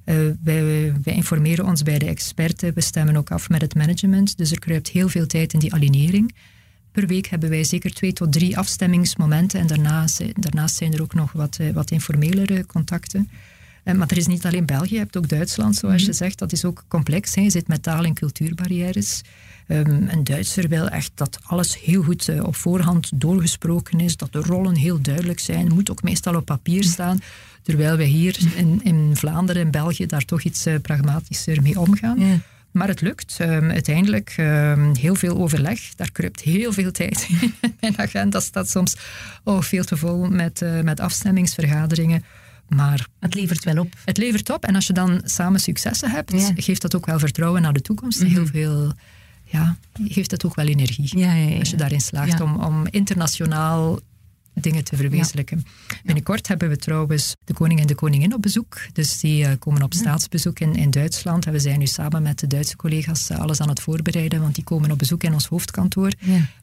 Uh, 0.06 0.16
wij, 0.44 0.94
wij, 1.04 1.14
informeren 1.14 1.66
ons 1.66 1.84
bij 1.84 2.00
de 2.00 2.06
experten, 2.06 2.74
we 2.74 2.82
stemmen 2.82 3.16
ook 3.16 3.32
af 3.32 3.50
met 3.50 3.62
het 3.62 3.76
management. 3.76 4.38
Dus 4.38 4.52
er 4.52 4.60
kruipt 4.60 4.90
heel 4.90 5.10
veel 5.10 5.28
tijd 5.28 5.54
in 5.54 5.60
die 5.60 5.74
alignering. 5.74 6.36
Per 6.92 7.08
week 7.08 7.28
hebben 7.28 7.50
wij 7.50 7.64
zeker 7.64 7.94
twee 7.94 8.14
tot 8.14 8.32
drie 8.32 8.58
afstemmingsmomenten. 8.58 9.60
En 9.60 9.68
daarnaast, 9.68 10.42
daarnaast 10.42 10.76
zijn 10.76 10.94
er 10.94 11.02
ook 11.02 11.14
nog 11.14 11.32
wat, 11.32 11.60
wat 11.74 11.92
informelere 11.92 12.66
contacten. 12.66 13.30
Maar 13.96 14.08
er 14.08 14.18
is 14.18 14.28
niet 14.28 14.46
alleen 14.46 14.66
België, 14.66 14.94
je 14.94 15.00
hebt 15.00 15.18
ook 15.18 15.30
Duitsland, 15.30 15.76
zoals 15.76 15.96
mm 15.96 16.00
-hmm. 16.00 16.10
je 16.10 16.18
zegt. 16.18 16.40
Dat 16.40 16.52
is 16.52 16.66
ook 16.66 16.84
complex. 16.88 17.36
Hè. 17.36 17.42
Je 17.42 17.50
zit 17.50 17.68
met 17.68 17.84
taal- 17.84 18.04
en 18.04 18.14
cultuurbarrières. 18.14 19.22
Um, 19.68 20.08
een 20.10 20.24
Duitser 20.24 20.68
wil 20.68 20.88
echt 20.90 21.12
dat 21.16 21.40
alles 21.44 21.80
heel 21.80 22.04
goed 22.04 22.28
uh, 22.28 22.44
op 22.44 22.56
voorhand 22.56 23.12
doorgesproken 23.16 24.00
is, 24.00 24.18
dat 24.18 24.34
de 24.34 24.40
rollen 24.40 24.76
heel 24.76 25.02
duidelijk 25.02 25.40
zijn. 25.40 25.74
moet 25.74 25.92
ook 25.92 26.04
meestal 26.04 26.36
op 26.36 26.46
papier 26.46 26.84
staan. 26.84 27.20
Terwijl 27.62 27.98
wij 27.98 28.06
hier 28.06 28.38
in, 28.56 28.80
in 28.84 29.16
Vlaanderen 29.16 29.62
en 29.62 29.72
België 29.72 30.06
daar 30.06 30.26
toch 30.26 30.42
iets 30.42 30.68
uh, 30.68 30.76
pragmatischer 30.82 31.62
mee 31.62 31.80
omgaan. 31.80 32.20
Ja. 32.20 32.40
Maar 32.72 32.88
het 32.88 33.02
lukt. 33.02 33.36
Ehm, 33.40 33.70
uiteindelijk 33.70 34.36
um, 34.40 34.96
heel 34.96 35.16
veel 35.16 35.38
overleg. 35.38 35.80
Daar 35.96 36.12
kruipt 36.12 36.42
heel 36.42 36.74
veel 36.74 36.92
tijd 36.92 37.28
in. 37.30 37.54
Mijn 37.80 37.98
agenda 37.98 38.40
staat 38.40 38.70
soms 38.70 38.96
oh, 39.44 39.62
veel 39.62 39.84
te 39.84 39.98
vol 39.98 40.30
met, 40.30 40.62
uh, 40.62 40.82
met 40.82 41.00
afstemmingsvergaderingen. 41.00 42.24
Maar 42.68 43.08
het 43.20 43.34
levert 43.34 43.64
wel 43.64 43.78
op. 43.78 43.94
Het 44.06 44.18
levert 44.18 44.50
op. 44.50 44.66
En 44.66 44.76
als 44.76 44.88
je 44.88 44.94
dan 44.94 45.22
samen 45.24 45.60
successen 45.60 46.12
hebt, 46.12 46.32
ja. 46.32 46.52
geeft 46.56 46.82
dat 46.82 46.96
ook 46.96 47.06
wel 47.06 47.20
vertrouwen 47.20 47.62
naar 47.62 47.74
de 47.74 47.82
toekomst. 47.82 48.20
Mm 48.20 48.26
-hmm. 48.26 48.36
Heel 48.36 48.46
veel 48.46 48.94
ja, 49.44 49.78
geeft 50.08 50.30
dat 50.30 50.46
ook 50.46 50.56
wel 50.56 50.66
energie. 50.66 51.20
Ja, 51.20 51.34
ja, 51.34 51.60
als 51.60 51.70
je 51.70 51.78
daarin 51.78 52.02
slaagt 52.02 52.42
om, 52.42 52.64
om 52.64 52.88
internationaal 52.90 54.00
dingen 54.62 54.84
te 54.84 54.96
verwezenlijken. 54.96 55.64
Binnenkort 56.04 56.48
hebben 56.48 56.70
we 56.70 56.78
trouwens 56.78 57.36
de 57.44 57.54
koning 57.54 57.80
en 57.80 57.88
de 57.88 57.96
koningin 57.96 58.34
op 58.34 58.42
bezoek. 58.42 58.78
Dus 58.94 59.20
die 59.20 59.44
uh, 59.44 59.52
komen 59.60 59.82
op 59.82 59.94
staatsbezoek 59.94 60.60
in, 60.60 60.76
in 60.76 60.92
Duitsland. 60.92 61.46
En 61.46 61.52
we 61.52 61.60
zijn 61.60 61.80
nu 61.80 61.86
samen 61.86 62.22
met 62.22 62.40
de 62.40 62.48
Duitse 62.48 62.76
collega's 62.76 63.30
uh, 63.30 63.40
alles 63.40 63.62
aan 63.62 63.70
het 63.70 63.82
voorbereiden, 63.82 64.42
want 64.42 64.56
die 64.56 64.64
komen 64.64 64.92
op 64.92 64.98
bezoek 64.98 65.24
in 65.24 65.34
ons 65.34 65.48
hoofdkantoor. 65.48 66.12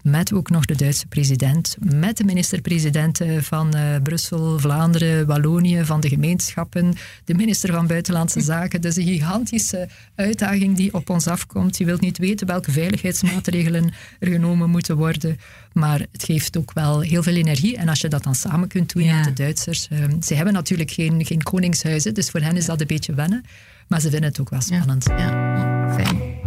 Met 0.02 0.32
ook 0.32 0.50
nog 0.50 0.64
de 0.64 0.76
Duitse 0.76 1.06
president, 1.06 1.76
met 1.80 2.16
de 2.16 2.24
minister-presidenten 2.24 3.44
van 3.44 3.76
uh, 3.76 3.96
Brussel, 4.02 4.58
Vlaanderen, 4.58 5.26
Wallonië, 5.26 5.84
van 5.84 6.00
de 6.00 6.08
gemeenschappen, 6.08 6.94
de 7.24 7.34
minister 7.34 7.72
van 7.72 7.86
Buitenlandse 7.86 8.40
Zaken. 8.40 8.80
Dus 8.80 8.96
een 8.96 9.06
gigantische 9.06 9.88
uitdaging 10.14 10.76
die 10.76 10.94
op 10.94 11.10
ons 11.10 11.26
afkomt. 11.26 11.78
Je 11.78 11.84
wilt 11.84 12.00
niet 12.00 12.18
weten 12.18 12.46
welke 12.46 12.70
veiligheidsmaatregelen 12.70 13.92
er 14.18 14.28
genomen 14.28 14.70
moeten 14.70 14.96
worden. 14.96 15.38
Maar 15.74 16.00
het 16.12 16.24
geeft 16.24 16.56
ook 16.56 16.72
wel 16.72 17.00
heel 17.00 17.22
veel 17.22 17.34
energie. 17.34 17.76
En 17.76 17.88
als 17.88 18.00
je 18.00 18.08
dat 18.08 18.22
dan 18.22 18.34
samen 18.34 18.68
kunt 18.68 18.92
doen 18.92 19.06
met 19.06 19.24
de 19.24 19.32
Duitsers. 19.32 19.88
Um, 19.92 20.22
ze 20.22 20.34
hebben 20.34 20.52
natuurlijk 20.54 20.90
geen, 20.90 21.24
geen 21.24 21.42
koningshuizen, 21.42 22.14
dus 22.14 22.30
voor 22.30 22.40
hen 22.40 22.56
is 22.56 22.66
dat 22.66 22.80
een 22.80 22.86
beetje 22.86 23.14
wennen. 23.14 23.44
Maar 23.88 24.00
ze 24.00 24.10
vinden 24.10 24.28
het 24.28 24.40
ook 24.40 24.50
wel 24.50 24.60
spannend. 24.60 25.04
Ja, 25.04 25.16
ja. 25.16 25.94
fijn. 25.94 26.42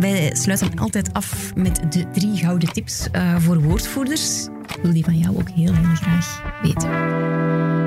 Wij 0.00 0.30
sluiten 0.34 0.78
altijd 0.78 1.12
af 1.12 1.54
met 1.54 1.92
de 1.92 2.10
drie 2.12 2.36
gouden 2.36 2.72
tips 2.72 3.08
uh, 3.12 3.36
voor 3.38 3.62
woordvoerders. 3.62 4.44
Ik 4.44 4.78
wil 4.82 4.92
die 4.92 5.04
van 5.04 5.18
jou 5.18 5.36
ook 5.36 5.48
heel, 5.48 5.74
heel 5.74 5.94
graag 5.94 6.42
weten. 6.62 7.79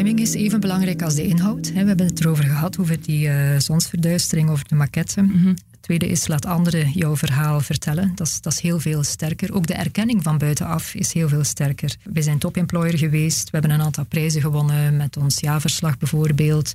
Timing 0.00 0.20
is 0.20 0.34
even 0.34 0.60
belangrijk 0.60 1.02
als 1.02 1.14
de 1.14 1.26
inhoud. 1.26 1.72
We 1.72 1.78
hebben 1.78 2.06
het 2.06 2.20
erover 2.20 2.44
gehad, 2.44 2.78
over 2.78 3.02
die 3.02 3.28
uh, 3.28 3.58
zonsverduistering, 3.58 4.50
over 4.50 4.68
de 4.68 4.74
maquette. 4.74 5.22
Mm 5.22 5.30
-hmm. 5.30 5.48
Het 5.48 5.82
tweede 5.82 6.06
is, 6.06 6.26
laat 6.26 6.46
anderen 6.46 6.90
jouw 6.90 7.16
verhaal 7.16 7.60
vertellen. 7.60 8.12
Dat 8.14 8.26
is, 8.26 8.40
dat 8.40 8.52
is 8.52 8.60
heel 8.60 8.80
veel 8.80 9.02
sterker. 9.02 9.54
Ook 9.54 9.66
de 9.66 9.74
erkenning 9.74 10.22
van 10.22 10.38
buitenaf 10.38 10.94
is 10.94 11.12
heel 11.12 11.28
veel 11.28 11.44
sterker. 11.44 11.96
We 12.12 12.22
zijn 12.22 12.38
topemployer 12.38 12.98
geweest. 12.98 13.44
We 13.44 13.50
hebben 13.50 13.70
een 13.70 13.80
aantal 13.80 14.04
prijzen 14.04 14.40
gewonnen 14.40 14.96
met 14.96 15.16
ons 15.16 15.40
jaarverslag 15.40 15.98
bijvoorbeeld. 15.98 16.74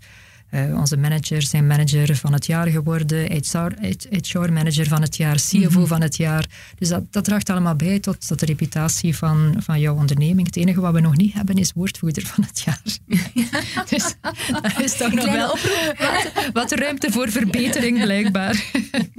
Uh, 0.52 0.78
onze 0.80 0.98
manager 0.98 1.42
zijn 1.42 1.68
manager 1.68 2.16
van 2.16 2.34
het 2.34 2.46
jaar 2.46 2.68
geworden, 2.68 3.42
HR-manager 4.22 4.88
van 4.88 5.02
het 5.02 5.18
jaar, 5.18 5.36
CFO 5.36 5.58
mm 5.58 5.68
-hmm. 5.68 5.88
van 5.88 6.02
het 6.02 6.18
jaar. 6.18 6.46
Dus 6.76 6.90
dat, 6.90 7.04
dat 7.12 7.24
draagt 7.24 7.50
allemaal 7.50 7.76
bij 7.76 8.00
tot, 8.00 8.28
tot 8.28 8.40
de 8.40 8.46
reputatie 8.46 9.16
van, 9.16 9.56
van 9.60 9.80
jouw 9.80 9.96
onderneming. 9.96 10.48
Het 10.48 10.56
enige 10.56 10.82
wat 10.82 10.94
we 10.94 11.00
nog 11.00 11.18
niet 11.18 11.34
hebben 11.34 11.56
is 11.56 11.72
woordvoerder 11.76 12.26
van 12.26 12.44
het 12.44 12.62
jaar. 12.66 12.82
dus 13.90 14.16
daar 14.62 14.84
is 14.84 14.98
toch 14.98 15.14
nog 15.14 15.32
wel 15.32 15.58
wat, 15.98 16.52
wat, 16.54 16.72
ruimte 16.72 17.12
voor 17.12 17.30
verbetering 17.30 18.02
blijkbaar. 18.02 18.64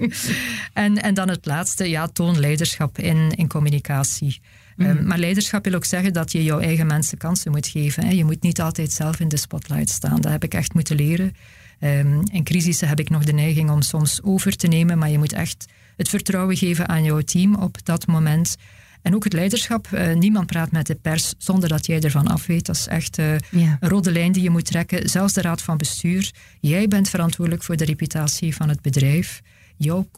en, 0.73 1.03
en 1.03 1.15
dan 1.15 1.29
het 1.29 1.47
laatste, 1.47 1.89
ja, 1.89 2.07
toon 2.07 2.41
leiderschap 2.41 2.99
in, 2.99 3.31
in 3.31 3.49
communicatie. 3.49 4.41
Mm. 4.77 4.87
Um, 4.87 5.07
maar 5.07 5.19
leiderschap 5.19 5.65
wil 5.65 5.75
ook 5.75 5.85
zeggen 5.85 6.13
dat 6.13 6.33
je 6.33 6.45
jouw 6.45 6.61
eigen 6.61 6.87
mensen 6.87 7.19
kansen 7.19 7.51
moet 7.51 7.67
geven. 7.67 8.05
Hè. 8.05 8.11
Je 8.11 8.25
moet 8.25 8.43
niet 8.43 8.61
altijd 8.61 8.93
zelf 8.93 9.21
in 9.21 9.29
de 9.29 9.37
spotlight 9.37 9.91
staan. 9.91 10.21
Dat 10.21 10.33
heb 10.33 10.45
ik 10.45 10.55
echt 10.55 10.75
moeten 10.75 10.97
leren. 10.97 11.33
Um, 11.81 12.23
in 12.33 12.45
crisissen 12.45 12.89
heb 12.89 13.01
ik 13.01 13.11
nog 13.11 13.25
de 13.25 13.33
neiging 13.33 13.71
om 13.71 13.83
soms 13.83 14.23
over 14.23 14.57
te 14.57 14.67
nemen, 14.67 14.99
maar 14.99 15.11
je 15.11 15.19
moet 15.19 15.33
echt 15.33 15.67
het 15.97 16.09
vertrouwen 16.09 16.57
geven 16.57 16.89
aan 16.89 17.05
jouw 17.05 17.21
team 17.21 17.55
op 17.55 17.85
dat 17.85 18.07
moment. 18.07 18.57
En 19.03 19.15
ook 19.15 19.25
het 19.25 19.33
leiderschap. 19.33 19.89
Uh, 19.95 20.15
niemand 20.15 20.47
praat 20.47 20.71
met 20.71 20.87
de 20.87 20.95
pers 20.95 21.35
zonder 21.39 21.69
dat 21.69 21.87
jij 21.87 22.01
ervan 22.01 22.27
af 22.27 22.47
weet. 22.47 22.67
Dat 22.67 22.77
is 22.77 22.87
echt 22.87 23.19
uh, 23.19 23.39
ja. 23.51 23.77
een 23.81 23.89
rode 23.89 24.13
lijn 24.13 24.33
die 24.33 24.43
je 24.43 24.51
moet 24.51 24.65
trekken. 24.65 25.09
Zelfs 25.09 25.33
de 25.33 25.41
raad 25.41 25.63
van 25.63 25.77
bestuur. 25.77 26.31
Jij 26.61 26.89
bent 26.89 27.09
verantwoordelijk 27.09 27.63
voor 27.63 27.77
de 27.77 27.85
reputatie 27.85 28.55
van 28.55 28.69
het 28.69 28.83
bedrijf 28.83 29.41
jouw 29.77 30.09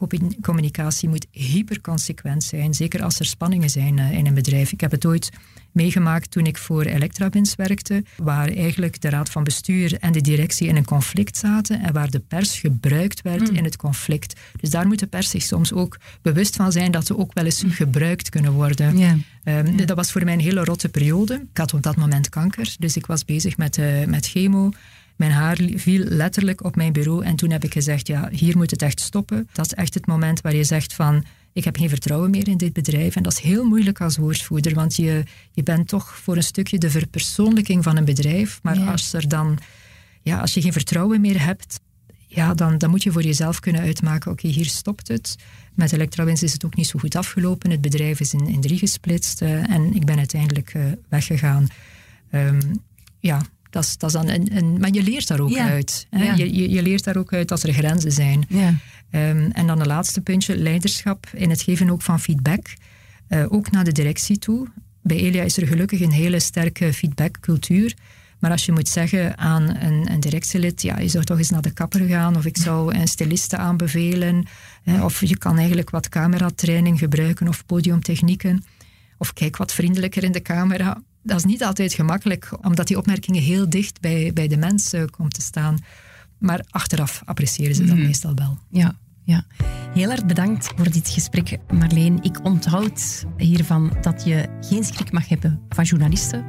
communicatie 0.41 1.09
moet 1.09 1.27
hyperconsequent 1.31 2.43
zijn, 2.43 2.73
zeker 2.73 3.03
als 3.03 3.19
er 3.19 3.25
spanningen 3.25 3.69
zijn 3.69 3.97
uh, 3.97 4.11
in 4.11 4.27
een 4.27 4.33
bedrijf. 4.33 4.71
Ik 4.71 4.81
heb 4.81 4.91
het 4.91 5.05
ooit 5.05 5.29
meegemaakt 5.71 6.31
toen 6.31 6.45
ik 6.45 6.57
voor 6.57 6.83
Electrabins 6.83 7.55
werkte, 7.55 8.03
waar 8.17 8.47
eigenlijk 8.47 9.01
de 9.01 9.09
raad 9.09 9.29
van 9.29 9.43
bestuur 9.43 9.97
en 9.99 10.11
de 10.11 10.21
directie 10.21 10.67
in 10.67 10.75
een 10.75 10.85
conflict 10.85 11.37
zaten 11.37 11.81
en 11.81 11.93
waar 11.93 12.09
de 12.09 12.19
pers 12.19 12.59
gebruikt 12.59 13.21
werd 13.21 13.49
mm. 13.49 13.55
in 13.55 13.63
het 13.63 13.75
conflict. 13.75 14.39
Dus 14.59 14.69
daar 14.69 14.87
moet 14.87 14.99
de 14.99 15.07
pers 15.07 15.29
zich 15.29 15.43
soms 15.43 15.73
ook 15.73 15.97
bewust 16.21 16.55
van 16.55 16.71
zijn 16.71 16.91
dat 16.91 17.05
ze 17.05 17.17
ook 17.17 17.33
wel 17.33 17.45
eens 17.45 17.63
mm. 17.63 17.71
gebruikt 17.71 18.29
kunnen 18.29 18.51
worden. 18.51 18.97
Yeah. 18.97 19.11
Um, 19.11 19.21
yeah. 19.43 19.87
Dat 19.87 19.95
was 19.95 20.11
voor 20.11 20.23
mij 20.23 20.33
een 20.33 20.39
hele 20.39 20.63
rotte 20.63 20.89
periode. 20.89 21.33
Ik 21.51 21.57
had 21.57 21.73
op 21.73 21.81
dat 21.81 21.95
moment 21.95 22.29
kanker, 22.29 22.75
dus 22.79 22.95
ik 22.95 23.05
was 23.05 23.25
bezig 23.25 23.57
met, 23.57 23.77
uh, 23.77 24.05
met 24.05 24.25
chemo. 24.27 24.71
Mijn 25.19 25.31
haar 25.31 25.57
viel 25.75 26.03
letterlijk 26.03 26.63
op 26.63 26.75
mijn 26.75 26.93
bureau 26.93 27.25
en 27.25 27.35
toen 27.35 27.51
heb 27.51 27.63
ik 27.63 27.73
gezegd, 27.73 28.07
ja, 28.07 28.29
hier 28.31 28.57
moet 28.57 28.71
het 28.71 28.81
echt 28.81 28.99
stoppen. 28.99 29.49
Dat 29.53 29.65
is 29.65 29.73
echt 29.73 29.93
het 29.93 30.05
moment 30.05 30.41
waar 30.41 30.55
je 30.55 30.63
zegt 30.63 30.93
van, 30.93 31.25
ik 31.53 31.63
heb 31.63 31.77
geen 31.77 31.89
vertrouwen 31.89 32.29
meer 32.29 32.47
in 32.47 32.57
dit 32.57 32.73
bedrijf. 32.73 33.15
En 33.15 33.23
dat 33.23 33.31
is 33.31 33.39
heel 33.39 33.63
moeilijk 33.63 34.01
als 34.01 34.17
woordvoerder, 34.17 34.73
want 34.73 34.95
je, 34.95 35.23
je 35.51 35.63
bent 35.63 35.87
toch 35.87 36.15
voor 36.17 36.35
een 36.35 36.43
stukje 36.43 36.77
de 36.77 36.89
verpersoonlijking 36.89 37.83
van 37.83 37.97
een 37.97 38.05
bedrijf. 38.05 38.59
Maar 38.63 38.77
ja. 38.77 38.91
als, 38.91 39.13
er 39.13 39.27
dan, 39.27 39.57
ja, 40.21 40.39
als 40.39 40.53
je 40.53 40.61
geen 40.61 40.71
vertrouwen 40.71 41.21
meer 41.21 41.43
hebt, 41.43 41.79
ja, 42.27 42.53
dan, 42.53 42.77
dan 42.77 42.89
moet 42.89 43.03
je 43.03 43.11
voor 43.11 43.23
jezelf 43.23 43.59
kunnen 43.59 43.81
uitmaken, 43.81 44.31
oké, 44.31 44.45
okay, 44.45 44.57
hier 44.57 44.69
stopt 44.69 45.07
het. 45.07 45.35
Met 45.73 45.91
Electrawins 45.91 46.43
is 46.43 46.53
het 46.53 46.65
ook 46.65 46.75
niet 46.75 46.87
zo 46.87 46.99
goed 46.99 47.15
afgelopen. 47.15 47.71
Het 47.71 47.81
bedrijf 47.81 48.19
is 48.19 48.33
in, 48.33 48.47
in 48.47 48.61
drie 48.61 48.77
gesplitst 48.77 49.41
uh, 49.41 49.71
en 49.71 49.95
ik 49.95 50.05
ben 50.05 50.17
uiteindelijk 50.17 50.73
uh, 50.73 50.83
weggegaan. 51.09 51.67
Um, 52.31 52.59
ja, 53.19 53.41
dat 53.69 53.83
is, 53.83 53.97
dat 53.97 54.09
is 54.09 54.15
dan 54.15 54.27
een, 54.27 54.57
een, 54.57 54.79
maar 54.79 54.91
je 54.91 55.03
leert 55.03 55.27
daar 55.27 55.39
ook 55.39 55.49
ja. 55.49 55.69
uit. 55.69 56.07
Ja. 56.11 56.33
Je, 56.33 56.55
je, 56.55 56.69
je, 56.69 56.81
leert 56.81 57.03
daar 57.03 57.17
ook 57.17 57.33
uit 57.33 57.47
dat 57.47 57.63
er 57.63 57.73
grenzen 57.73 58.11
zijn. 58.11 58.45
Ja. 58.49 58.67
Um, 59.11 59.51
en 59.51 59.67
dan 59.67 59.79
een 59.79 59.87
laatste 59.87 60.21
puntje, 60.21 60.57
leiderschap 60.57 61.27
in 61.33 61.49
het 61.49 61.61
geven 61.61 61.89
ook 61.89 62.01
van 62.01 62.19
feedback. 62.19 62.73
Uh, 63.29 63.45
ook 63.49 63.71
naar 63.71 63.83
de 63.83 63.91
directie 63.91 64.39
toe. 64.39 64.67
Bij 65.01 65.17
Elia 65.17 65.43
is 65.43 65.57
er 65.57 65.67
gelukkig 65.67 66.01
een 66.01 66.11
hele 66.11 66.39
sterke 66.39 66.93
feedbackcultuur. 66.93 67.93
Maar 68.39 68.51
als 68.51 68.65
je 68.65 68.71
moet 68.71 68.87
zeggen 68.87 69.37
aan 69.37 69.75
een, 69.75 70.11
een 70.11 70.19
directielid, 70.19 70.81
ja, 70.81 70.99
je 70.99 71.07
zou 71.07 71.23
toch 71.23 71.37
eens 71.37 71.49
naar 71.49 71.61
de 71.61 71.71
kapper 71.71 72.07
gaan, 72.07 72.35
of 72.35 72.45
ik 72.45 72.57
zou 72.57 72.95
een 72.95 73.07
styliste 73.07 73.57
aanbevelen, 73.57 74.45
hè, 74.83 75.03
of 75.03 75.25
je 75.25 75.37
kan 75.37 75.57
eigenlijk 75.57 75.89
wat 75.89 76.09
cameratraining 76.09 76.99
gebruiken 76.99 77.47
of 77.47 77.65
podiumtechnieken, 77.65 78.63
of 79.17 79.33
kijk 79.33 79.57
wat 79.57 79.73
vriendelijker 79.73 80.23
in 80.23 80.31
de 80.31 80.41
camera 80.41 81.01
dat 81.29 81.37
is 81.37 81.45
niet 81.45 81.63
altijd 81.63 81.93
gemakkelijk, 81.93 82.49
omdat 82.61 82.87
die 82.87 82.97
opmerkingen 82.97 83.41
heel 83.41 83.69
dicht 83.69 84.01
bij, 84.01 84.31
bij 84.33 84.47
de 84.47 84.57
mensen 84.57 85.09
komen 85.09 85.31
te 85.31 85.41
staan. 85.41 85.77
Maar 86.37 86.65
achteraf 86.69 87.21
appreciëren 87.25 87.75
ze 87.75 87.85
dat 87.85 87.95
mm. 87.95 88.03
meestal 88.03 88.35
wel. 88.35 88.57
Ja, 88.69 88.95
ja. 89.23 89.45
Heel 89.93 90.11
erg 90.11 90.25
bedankt 90.25 90.71
voor 90.75 90.91
dit 90.91 91.09
gesprek, 91.09 91.57
Marleen. 91.73 92.23
Ik 92.23 92.45
onthoud 92.45 93.25
hiervan 93.37 93.97
dat 94.01 94.25
je 94.25 94.49
geen 94.61 94.83
schrik 94.83 95.11
mag 95.11 95.27
hebben 95.27 95.59
van 95.69 95.83
journalisten. 95.83 96.45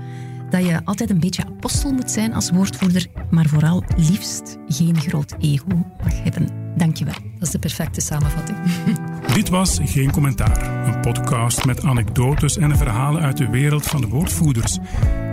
Dat 0.51 0.67
je 0.67 0.81
altijd 0.85 1.11
een 1.11 1.21
beetje 1.21 1.45
apostel 1.45 1.93
moet 1.93 2.11
zijn 2.11 2.35
als 2.35 2.51
woordvoerder, 2.51 3.07
maar 3.31 3.47
vooral 3.47 3.85
liefst 3.97 4.57
geen 4.69 5.01
groot 5.01 5.35
ego 5.39 5.67
mag 6.05 6.23
hebben. 6.23 6.49
Dankjewel. 6.77 7.15
Dat 7.15 7.43
is 7.43 7.51
de 7.51 7.59
perfecte 7.59 8.01
samenvatting. 8.01 8.59
Dit 9.35 9.49
was 9.49 9.79
Geen 9.85 10.11
Commentaar, 10.11 10.87
een 10.87 11.01
podcast 11.01 11.65
met 11.65 11.85
anekdotes 11.85 12.57
en 12.57 12.77
verhalen 12.77 13.23
uit 13.23 13.37
de 13.37 13.49
wereld 13.49 13.87
van 13.87 14.01
de 14.01 14.07
woordvoerders. 14.07 14.79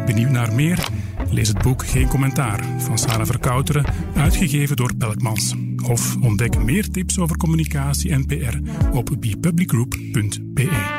Benieuwd 0.06 0.32
naar 0.32 0.54
meer? 0.54 0.88
Lees 1.30 1.48
het 1.48 1.62
boek 1.62 1.86
Geen 1.86 2.08
Commentaar 2.08 2.64
van 2.78 2.98
Sarah 2.98 3.26
Verkouteren, 3.26 3.86
uitgegeven 4.16 4.76
door 4.76 4.96
Pelkmans. 4.96 5.56
Of 5.84 6.16
ontdek 6.22 6.64
meer 6.64 6.90
tips 6.90 7.20
over 7.20 7.38
communicatie 7.38 8.12
en 8.12 8.26
PR 8.26 8.58
op 8.92 9.16
bepublicgroup.be. 9.20 10.97